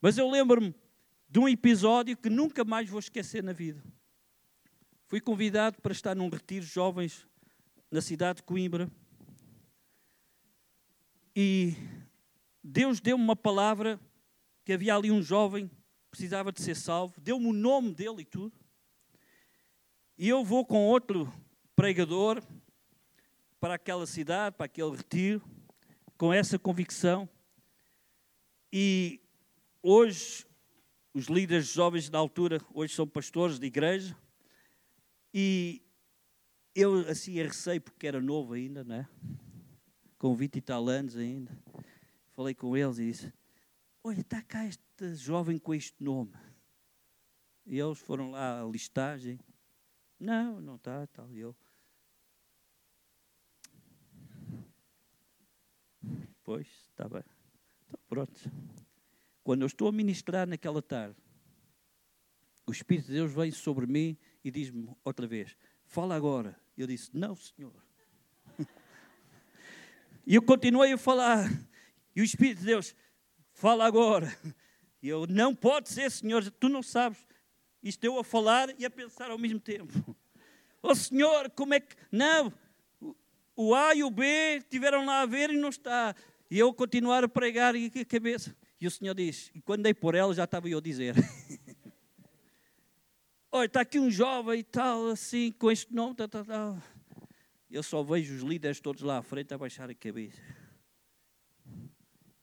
[0.00, 0.74] Mas eu lembro-me
[1.28, 3.84] de um episódio que nunca mais vou esquecer na vida.
[5.10, 7.26] Fui convidado para estar num retiro de jovens
[7.90, 8.88] na cidade de Coimbra.
[11.34, 11.74] E
[12.62, 13.98] Deus deu-me uma palavra
[14.64, 18.24] que havia ali um jovem que precisava de ser salvo, deu-me o nome dele e
[18.24, 18.52] tudo.
[20.16, 21.28] E eu vou com outro
[21.74, 22.40] pregador
[23.58, 25.42] para aquela cidade, para aquele retiro,
[26.16, 27.28] com essa convicção.
[28.72, 29.20] E
[29.82, 30.46] hoje,
[31.12, 34.16] os líderes jovens da altura, hoje são pastores de igreja,
[35.32, 35.82] e
[36.74, 39.08] eu assim receio porque era novo ainda, não é?
[40.18, 41.56] Com 20 e tal anos ainda
[42.40, 43.32] falei com eles e disse:
[44.02, 46.32] Olha, está cá este jovem com este nome.
[47.66, 49.38] E eles foram lá à listagem.
[50.18, 51.30] Não, não está, tal.
[51.30, 51.54] E eu.
[56.42, 57.22] Pois, está bem.
[57.86, 58.40] Então, pronto.
[59.44, 61.16] Quando eu estou a ministrar naquela tarde,
[62.66, 66.58] o Espírito de Deus vem sobre mim e diz-me outra vez: Fala agora.
[66.76, 67.74] Eu disse: Não, Senhor.
[70.26, 71.50] e eu continuei a falar.
[72.14, 72.94] E o Espírito de Deus
[73.52, 74.34] fala agora.
[75.02, 77.26] E eu, não pode ser, Senhor, tu não sabes.
[77.82, 79.92] Isto eu a falar e a pensar ao mesmo tempo.
[80.82, 81.94] Oh Senhor, como é que.
[82.10, 82.50] Não,
[83.54, 84.24] o A e o B
[84.56, 86.14] estiveram lá a ver e não está.
[86.50, 88.56] E eu continuar a pregar e a cabeça.
[88.80, 91.14] E o Senhor diz, e quando dei por ela já estava eu a dizer.
[93.52, 96.78] Olha, está aqui um jovem e tal, assim, com este nome, tal, tal, tal.
[97.68, 100.40] Eu só vejo os líderes todos lá à frente a baixar a cabeça.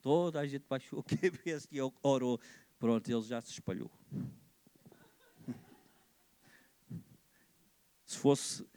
[0.02, 2.38] Toda a gente baixou a cabeça e orou.
[2.78, 3.90] Pronto, ele já se espalhou.
[8.06, 8.68] Se fosse,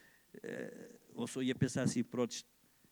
[0.41, 2.45] eh, eu só ia pensar assim, pronto,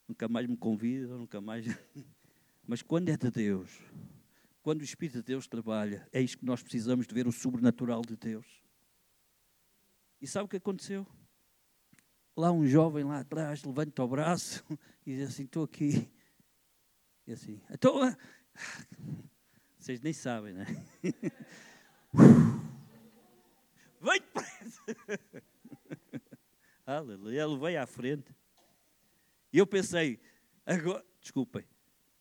[0.09, 1.65] nunca mais me convida, nunca mais.
[2.67, 3.71] Mas quando é de Deus,
[4.63, 8.03] quando o Espírito de Deus trabalha, é isso que nós precisamos de ver o sobrenatural
[8.03, 8.68] de Deus.
[10.21, 11.07] E sabe o que aconteceu?
[12.37, 14.65] Lá um jovem lá atrás levanta o braço
[15.07, 16.11] e diz assim: Estou aqui.
[17.27, 18.17] E assim, então, ah,
[19.79, 20.65] vocês nem sabem, né?
[24.01, 24.83] Vem depressa!
[26.87, 28.35] Aleluia, ele veio à frente.
[29.53, 30.19] E eu pensei,
[30.65, 31.67] agora, desculpem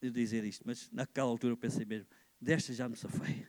[0.01, 2.10] de dizer isto, mas naquela altura eu pensei mesmo,
[2.41, 3.47] desta já me safei.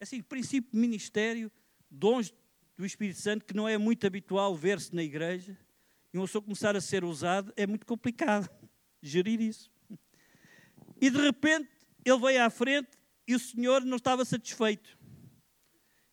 [0.00, 1.50] Assim, princípio de ministério,
[1.90, 2.34] dons
[2.76, 5.56] do Espírito Santo, que não é muito habitual ver-se na igreja,
[6.12, 8.48] e uma pessoa começar a ser usado, é muito complicado
[9.02, 9.70] gerir isso.
[11.00, 11.68] E de repente
[12.04, 12.90] ele veio à frente
[13.26, 14.98] e o Senhor não estava satisfeito.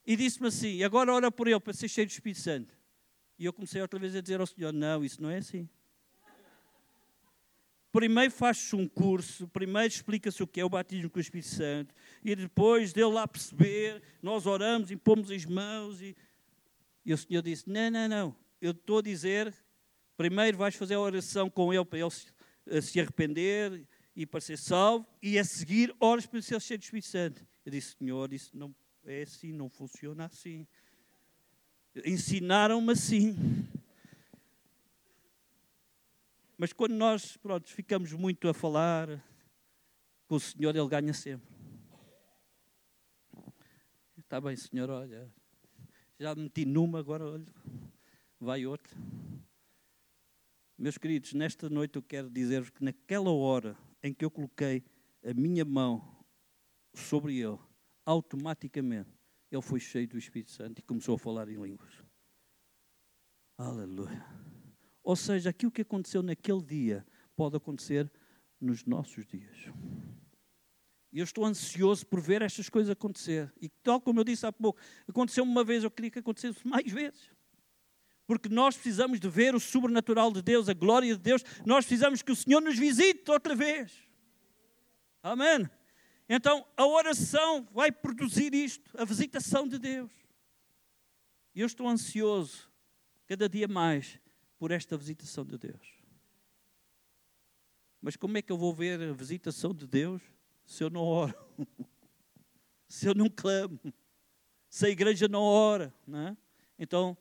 [0.05, 2.77] E disse-me assim: agora ora por ele para ser cheio do Espírito Santo.
[3.37, 5.67] E eu comecei outra vez a dizer ao Senhor: não, isso não é assim.
[7.91, 11.95] Primeiro faz-se um curso, primeiro explica-se o que é o batismo com o Espírito Santo,
[12.25, 16.17] e depois dele lá perceber, nós oramos, impomos as mãos, e,
[17.05, 19.53] e o Senhor disse: Não, não, não, eu estou a dizer,
[20.17, 25.05] primeiro vais fazer a oração com ele para ele se arrepender e para ser salvo,
[25.21, 27.45] e a seguir horas para ser cheio do Espírito Santo.
[27.63, 28.73] Eu disse, Senhor, isso não,
[29.05, 30.65] é assim, não funciona assim.
[32.03, 33.35] Ensinaram-me assim.
[36.57, 39.23] Mas quando nós pronto, ficamos muito a falar
[40.27, 41.54] com o Senhor, Ele ganha sempre.
[44.25, 45.31] Está bem, Senhor, olha,
[46.19, 47.45] já meti numa, agora olha,
[48.39, 48.91] vai outra.
[50.75, 54.83] Meus queridos, nesta noite eu quero dizer-vos que naquela hora em que eu coloquei
[55.23, 56.25] a minha mão
[56.95, 57.59] sobre ele,
[58.03, 59.11] automaticamente,
[59.51, 61.93] ele foi cheio do Espírito Santo e começou a falar em línguas.
[63.59, 64.25] Aleluia.
[65.03, 67.05] Ou seja, aquilo que aconteceu naquele dia
[67.35, 68.11] pode acontecer
[68.59, 69.55] nos nossos dias.
[71.15, 73.49] E eu estou ansioso por ver estas coisas acontecer.
[73.61, 76.91] E tal como eu disse há pouco, aconteceu uma vez, eu queria que acontecesse mais
[76.91, 77.31] vezes.
[78.27, 81.41] Porque nós precisamos de ver o sobrenatural de Deus, a glória de Deus.
[81.65, 83.93] Nós precisamos que o Senhor nos visite outra vez.
[85.23, 85.69] Amém.
[86.27, 90.11] Então a oração vai produzir isto, a visitação de Deus.
[91.55, 92.69] E eu estou ansioso,
[93.25, 94.19] cada dia mais,
[94.59, 95.95] por esta visitação de Deus.
[98.01, 100.34] Mas como é que eu vou ver a visitação de Deus
[100.65, 101.33] se eu não oro?
[102.87, 103.79] se eu não clamo?
[104.69, 105.93] Se a igreja não ora?
[106.05, 106.37] Não é?
[106.77, 107.17] Então,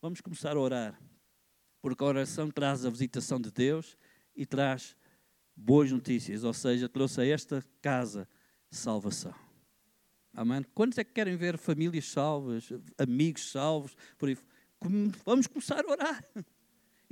[0.00, 1.00] vamos começar a orar.
[1.80, 3.96] Porque a oração traz a visitação de Deus
[4.34, 4.96] e traz
[5.54, 8.28] boas notícias, ou seja, trouxe a esta casa
[8.70, 9.34] salvação.
[10.32, 10.64] Amém?
[10.74, 13.96] Quantos é que querem ver famílias salvas, amigos salvos?
[14.16, 14.38] Por aí?
[15.24, 16.24] Vamos começar a orar.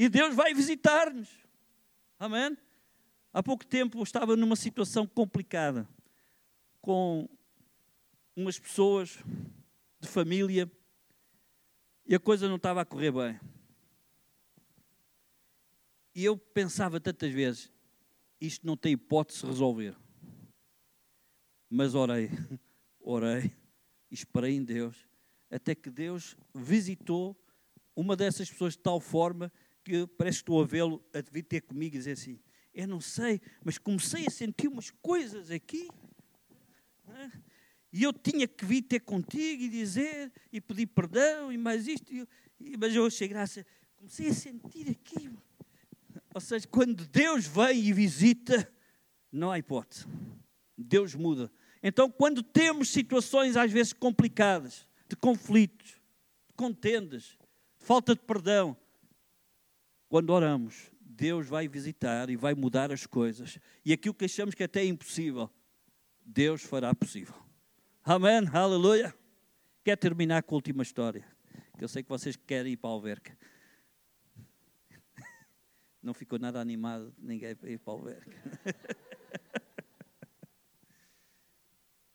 [0.00, 1.28] E Deus vai visitar-nos.
[2.20, 2.56] Amém?
[3.32, 5.88] Há pouco tempo estava numa situação complicada
[6.80, 7.28] com
[8.34, 9.18] umas pessoas
[10.00, 10.70] de família
[12.06, 13.38] e a coisa não estava a correr bem.
[16.14, 17.70] E eu pensava tantas vezes:
[18.40, 19.94] isto não tem hipótese de resolver.
[21.68, 22.30] Mas orei,
[22.98, 23.52] orei,
[24.10, 25.06] esperei em Deus,
[25.50, 27.38] até que Deus visitou
[27.94, 29.52] uma dessas pessoas de tal forma
[29.84, 32.40] que parece que estou a vê-lo a vir ter comigo e dizer assim:
[32.74, 35.88] Eu não sei, mas comecei a sentir umas coisas aqui.
[37.08, 37.30] É?
[37.92, 42.12] E eu tinha que vir ter contigo e dizer, e pedir perdão, e mais isto.
[42.12, 43.64] E, mas eu achei graça.
[43.96, 45.30] Comecei a sentir aqui.
[46.34, 48.70] Ou seja, quando Deus vem e visita,
[49.32, 50.06] não há hipótese.
[50.76, 51.50] Deus muda.
[51.82, 55.92] Então, quando temos situações às vezes complicadas, de conflitos,
[56.48, 57.38] de contendas,
[57.78, 58.76] falta de perdão,
[60.08, 63.58] quando oramos, Deus vai visitar e vai mudar as coisas.
[63.84, 65.50] E aquilo que achamos que até é impossível,
[66.24, 67.34] Deus fará possível.
[68.04, 68.48] Amém?
[68.52, 69.12] Aleluia.
[69.82, 71.26] Quero terminar com a última história.
[71.76, 73.36] Que eu sei que vocês querem ir para alverca.
[76.00, 78.36] Não ficou nada animado ninguém para ir para alverca.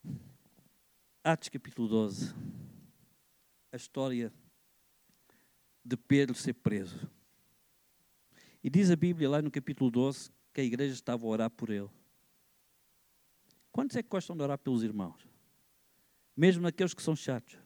[1.22, 2.34] Atos capítulo 12.
[3.70, 4.32] A história
[5.84, 7.12] de Pedro ser preso.
[8.64, 11.70] E diz a Bíblia lá no capítulo 12 que a igreja estava a orar por
[11.70, 11.90] ele.
[13.72, 15.28] Quantos é que gostam de orar pelos irmãos?
[16.38, 17.58] Mesmo aqueles que são chatos.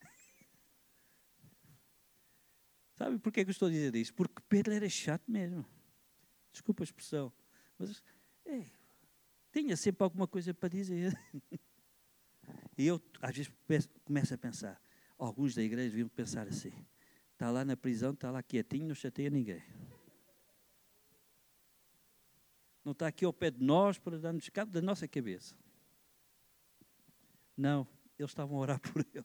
[2.94, 4.14] Sabe por que, eu estou a dizer isto?
[4.14, 5.66] Porque Pedro era chato mesmo.
[6.52, 7.32] Desculpa a expressão.
[7.76, 8.00] Mas
[8.44, 8.64] é,
[9.50, 11.12] tinha sempre alguma coisa para dizer.
[12.76, 13.52] E eu, às vezes,
[14.04, 14.82] começo a pensar.
[15.16, 16.72] Alguns da igreja deviam pensar assim.
[17.34, 19.62] Está lá na prisão, está lá quietinho, não chateia ninguém.
[22.84, 25.54] Não está aqui ao pé de nós para dar-nos cabo da nossa cabeça.
[27.56, 27.86] Não,
[28.18, 29.24] eles estavam a orar por ele.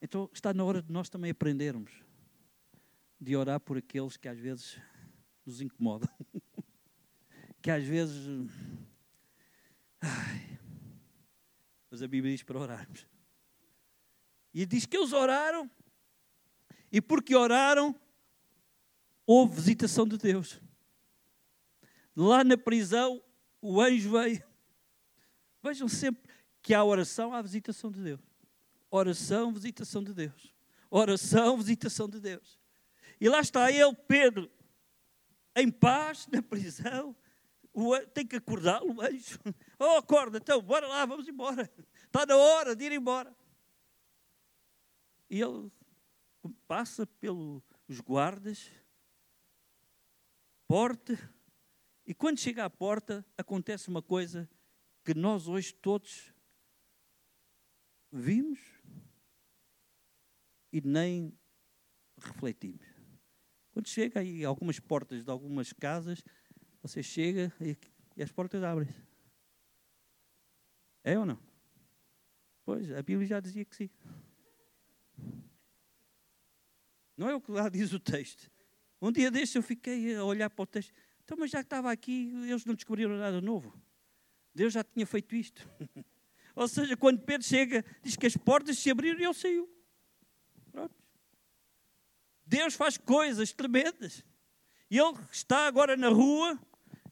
[0.00, 1.92] Então está na hora de nós também aprendermos
[3.20, 4.80] de orar por aqueles que às vezes
[5.44, 6.08] nos incomodam,
[7.62, 8.26] que às vezes.
[10.00, 10.58] Ai,
[11.90, 13.06] mas a Bíblia diz para orarmos.
[14.54, 15.70] E diz que eles oraram,
[16.90, 17.94] e porque oraram,
[19.26, 20.60] houve visitação de Deus.
[22.16, 23.22] Lá na prisão,
[23.60, 24.42] o anjo veio.
[25.62, 26.30] Vejam sempre
[26.62, 28.20] que há oração, há visitação de Deus.
[28.90, 30.54] Oração, visitação de Deus.
[30.90, 32.58] Oração, visitação de Deus.
[33.20, 34.50] E lá está ele, Pedro,
[35.54, 37.14] em paz, na prisão.
[38.14, 39.38] tem que acordá-lo, beijo.
[39.80, 41.70] Oh, acorda, então, bora lá, vamos embora.
[42.04, 43.32] Está na hora de ir embora.
[45.30, 45.70] E ele
[46.66, 47.62] passa pelos
[48.04, 48.70] guardas,
[50.66, 51.16] porta,
[52.06, 54.48] e quando chega à porta, acontece uma coisa
[55.04, 56.32] que nós hoje todos
[58.10, 58.58] vimos
[60.72, 61.38] e nem
[62.18, 62.86] refletimos.
[63.70, 66.22] Quando chega aí algumas portas de algumas casas,
[66.82, 67.76] você chega e,
[68.16, 69.06] e as portas abrem-se.
[71.04, 71.38] É ou não?
[72.64, 73.90] Pois, a Bíblia já dizia que sim.
[77.18, 78.48] Não é o que lá diz o texto.
[79.02, 80.92] Um dia deste eu fiquei a olhar para o texto.
[81.24, 83.76] Então, mas já que estava aqui, eles não descobriram nada novo.
[84.54, 85.68] Deus já tinha feito isto.
[86.54, 89.68] Ou seja, quando Pedro chega, diz que as portas se abriram e ele saiu.
[90.70, 90.94] Pronto.
[92.46, 94.24] Deus faz coisas tremendas.
[94.88, 96.58] E ele está agora na rua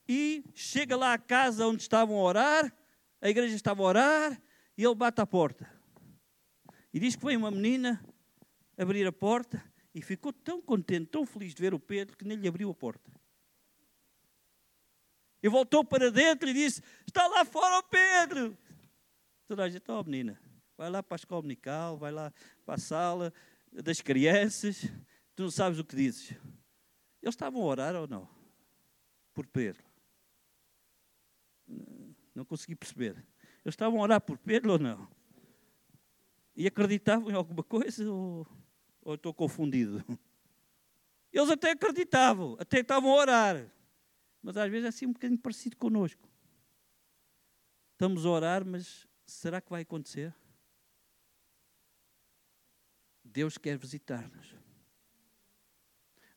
[0.08, 2.76] e chega lá à casa onde estavam a orar,
[3.20, 4.42] a igreja estava a orar,
[4.78, 5.68] e ele bate à porta.
[6.94, 8.02] E diz que vem uma menina
[8.78, 9.62] abrir a porta
[9.96, 12.74] e ficou tão contente, tão feliz de ver o Pedro, que nem lhe abriu a
[12.74, 13.10] porta.
[15.42, 18.58] E voltou para dentro e disse: Está lá fora o Pedro.
[19.48, 20.38] Toda a gente, oh, menina,
[20.76, 22.30] vai lá para a escola dominical, vai lá
[22.66, 23.32] para a sala
[23.72, 24.82] das crianças,
[25.34, 26.32] tu não sabes o que dizes.
[27.22, 28.28] Eles estavam a orar ou não?
[29.32, 29.82] Por Pedro.
[32.34, 33.12] Não consegui perceber.
[33.64, 35.08] Eles estavam a orar por Pedro ou não?
[36.54, 38.46] E acreditavam em alguma coisa ou,
[39.06, 40.04] ou estou confundido?
[41.32, 43.72] Eles até acreditavam, até estavam a orar.
[44.42, 46.28] Mas às vezes é assim um bocadinho parecido connosco.
[47.92, 50.34] Estamos a orar, mas será que vai acontecer?
[53.24, 54.54] Deus quer visitar-nos.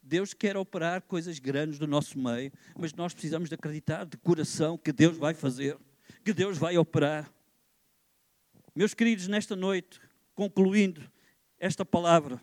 [0.02, 4.78] Deus quer operar coisas grandes no nosso meio, mas nós precisamos de acreditar de coração
[4.78, 5.78] que Deus vai fazer,
[6.24, 7.32] que Deus vai operar.
[8.76, 10.00] Meus queridos, nesta noite,
[10.36, 11.10] concluindo
[11.60, 12.42] esta palavra,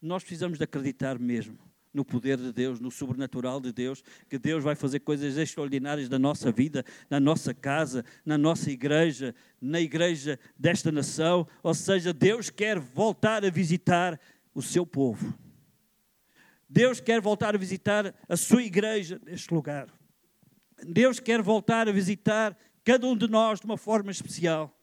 [0.00, 1.58] nós precisamos de acreditar mesmo
[1.92, 6.18] no poder de Deus, no sobrenatural de Deus, que Deus vai fazer coisas extraordinárias na
[6.18, 11.46] nossa vida, na nossa casa, na nossa igreja, na igreja desta nação.
[11.62, 14.20] Ou seja, Deus quer voltar a visitar
[14.54, 15.36] o seu povo.
[16.68, 19.88] Deus quer voltar a visitar a sua igreja neste lugar.
[20.86, 24.76] Deus quer voltar a visitar cada um de nós de uma forma especial.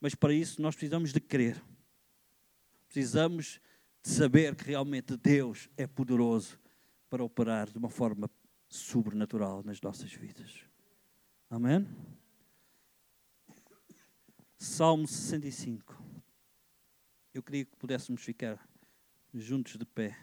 [0.00, 1.62] Mas para isso nós precisamos de crer.
[2.88, 3.71] Precisamos de
[4.02, 6.58] saber que realmente Deus é poderoso
[7.08, 8.30] para operar de uma forma
[8.68, 10.64] sobrenatural nas nossas vidas.
[11.48, 11.86] Amém?
[14.58, 16.02] Salmo 65.
[17.34, 18.58] Eu queria que pudéssemos ficar
[19.34, 20.16] juntos de pé.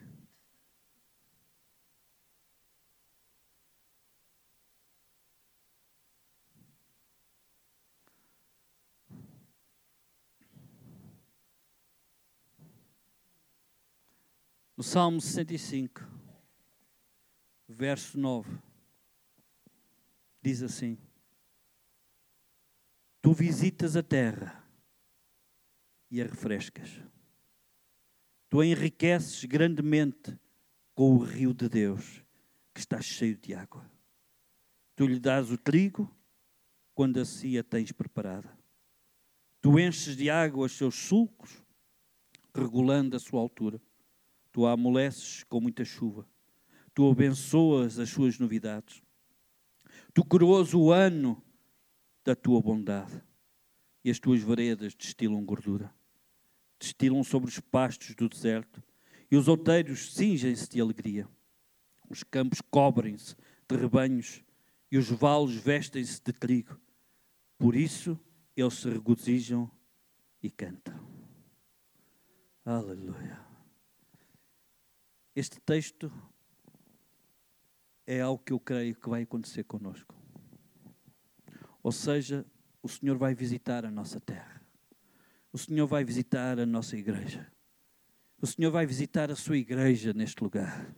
[14.80, 16.08] No Salmo 65,
[17.68, 18.50] verso 9,
[20.42, 20.98] diz assim:
[23.22, 24.66] Tu visitas a terra
[26.10, 26.92] e a refrescas.
[28.48, 30.40] Tu a enriqueces grandemente
[30.96, 32.24] com o rio de Deus,
[32.74, 33.86] que está cheio de água.
[34.96, 36.10] Tu lhe dás o trigo
[36.96, 38.58] quando assim a tens preparada.
[39.60, 41.62] Tu enches de água os seus sulcos,
[42.56, 43.82] regulando a sua altura.
[44.60, 46.28] Tu a amoleces com muita chuva.
[46.94, 49.02] Tu abençoas as suas novidades.
[50.14, 51.42] Tu coroas o ano
[52.26, 53.24] da tua bondade.
[54.04, 55.96] E as tuas veredas destilam gordura.
[56.78, 58.84] Destilam sobre os pastos do deserto.
[59.32, 61.26] E os outeiros cingem-se de alegria.
[62.10, 64.44] Os campos cobrem-se de rebanhos.
[64.92, 66.78] E os vales vestem-se de trigo.
[67.58, 68.20] Por isso
[68.58, 69.72] eles se regozijam
[70.44, 71.00] e cantam.
[72.66, 73.49] Aleluia.
[75.36, 76.12] Este texto
[78.06, 80.16] é algo que eu creio que vai acontecer conosco.
[81.84, 82.46] Ou seja,
[82.82, 84.62] o Senhor vai visitar a nossa terra.
[85.52, 87.52] O Senhor vai visitar a nossa igreja.
[88.42, 90.94] O Senhor vai visitar a sua igreja neste lugar.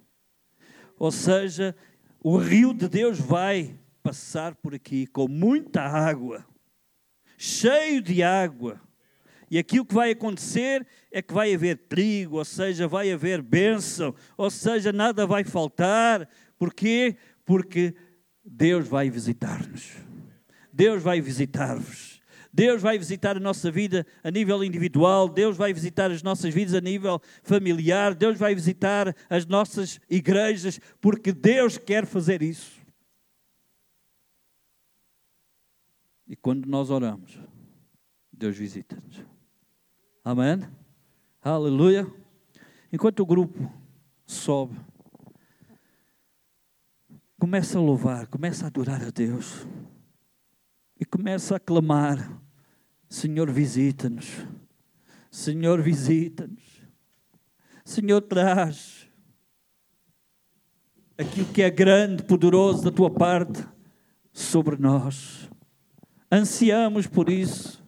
[0.97, 1.75] Ou seja,
[2.23, 6.45] o rio de Deus vai passar por aqui com muita água,
[7.37, 8.81] cheio de água
[9.51, 14.15] e aquilo que vai acontecer é que vai haver trigo, ou seja, vai haver bênção,
[14.37, 16.25] ou seja, nada vai faltar.
[16.57, 17.17] Porquê?
[17.43, 17.93] Porque
[18.45, 19.91] Deus vai visitar-nos.
[20.71, 22.21] Deus vai visitar-vos.
[22.53, 26.73] Deus vai visitar a nossa vida a nível individual, Deus vai visitar as nossas vidas
[26.73, 32.79] a nível familiar, Deus vai visitar as nossas igrejas, porque Deus quer fazer isso.
[36.25, 37.37] E quando nós oramos,
[38.31, 39.30] Deus visita-nos.
[40.23, 40.61] Amém?
[41.41, 42.05] Aleluia.
[42.93, 43.71] Enquanto o grupo
[44.25, 44.79] sobe,
[47.39, 49.65] começa a louvar, começa a adorar a Deus
[50.99, 52.39] e começa a clamar:
[53.09, 54.45] Senhor, visita-nos.
[55.31, 56.81] Senhor, visita-nos.
[57.83, 59.07] Senhor, traz
[61.17, 63.65] aquilo que é grande, poderoso da tua parte
[64.31, 65.49] sobre nós.
[66.31, 67.80] Ansiamos por isso.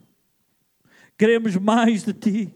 [1.17, 2.55] Queremos mais de ti.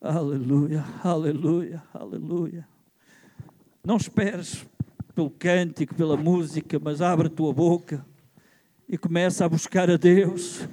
[0.00, 2.66] Aleluia, aleluia, aleluia.
[3.84, 4.66] Não esperes
[5.14, 8.04] pelo cântico, pela música, mas abre a tua boca
[8.88, 10.66] e começa a buscar a Deus,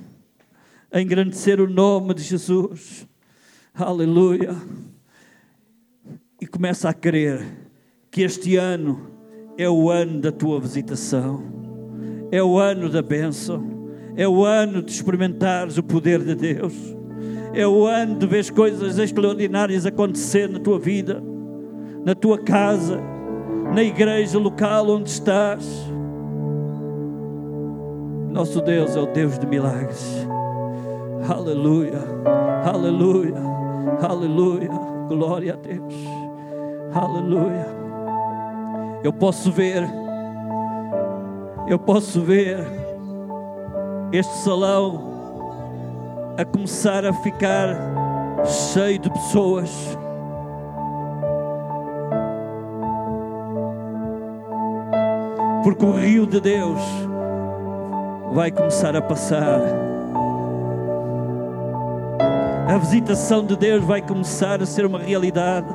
[0.92, 3.08] a engrandecer o nome de Jesus.
[3.74, 4.56] Aleluia.
[6.42, 7.46] E começa a crer
[8.10, 9.12] que este ano
[9.58, 11.44] é o ano da tua visitação,
[12.32, 13.79] é o ano da bênção,
[14.20, 16.74] é o ano de experimentares o poder de Deus,
[17.54, 21.24] é o ano de ver coisas extraordinárias acontecer na tua vida,
[22.06, 23.00] na tua casa,
[23.74, 25.66] na igreja local onde estás.
[28.30, 30.28] Nosso Deus é o Deus de milagres.
[31.30, 32.04] Aleluia,
[32.66, 33.42] aleluia,
[34.02, 34.70] aleluia.
[35.08, 35.94] Glória a Deus.
[36.94, 37.68] Aleluia.
[39.02, 39.90] Eu posso ver,
[41.70, 42.89] eu posso ver
[44.12, 45.08] este salão
[46.38, 47.76] a começar a ficar
[48.46, 49.98] cheio de pessoas.
[55.64, 56.80] Porque o rio de Deus
[58.34, 59.62] vai começar a passar.
[62.68, 65.68] A visitação de Deus vai começar a ser uma realidade.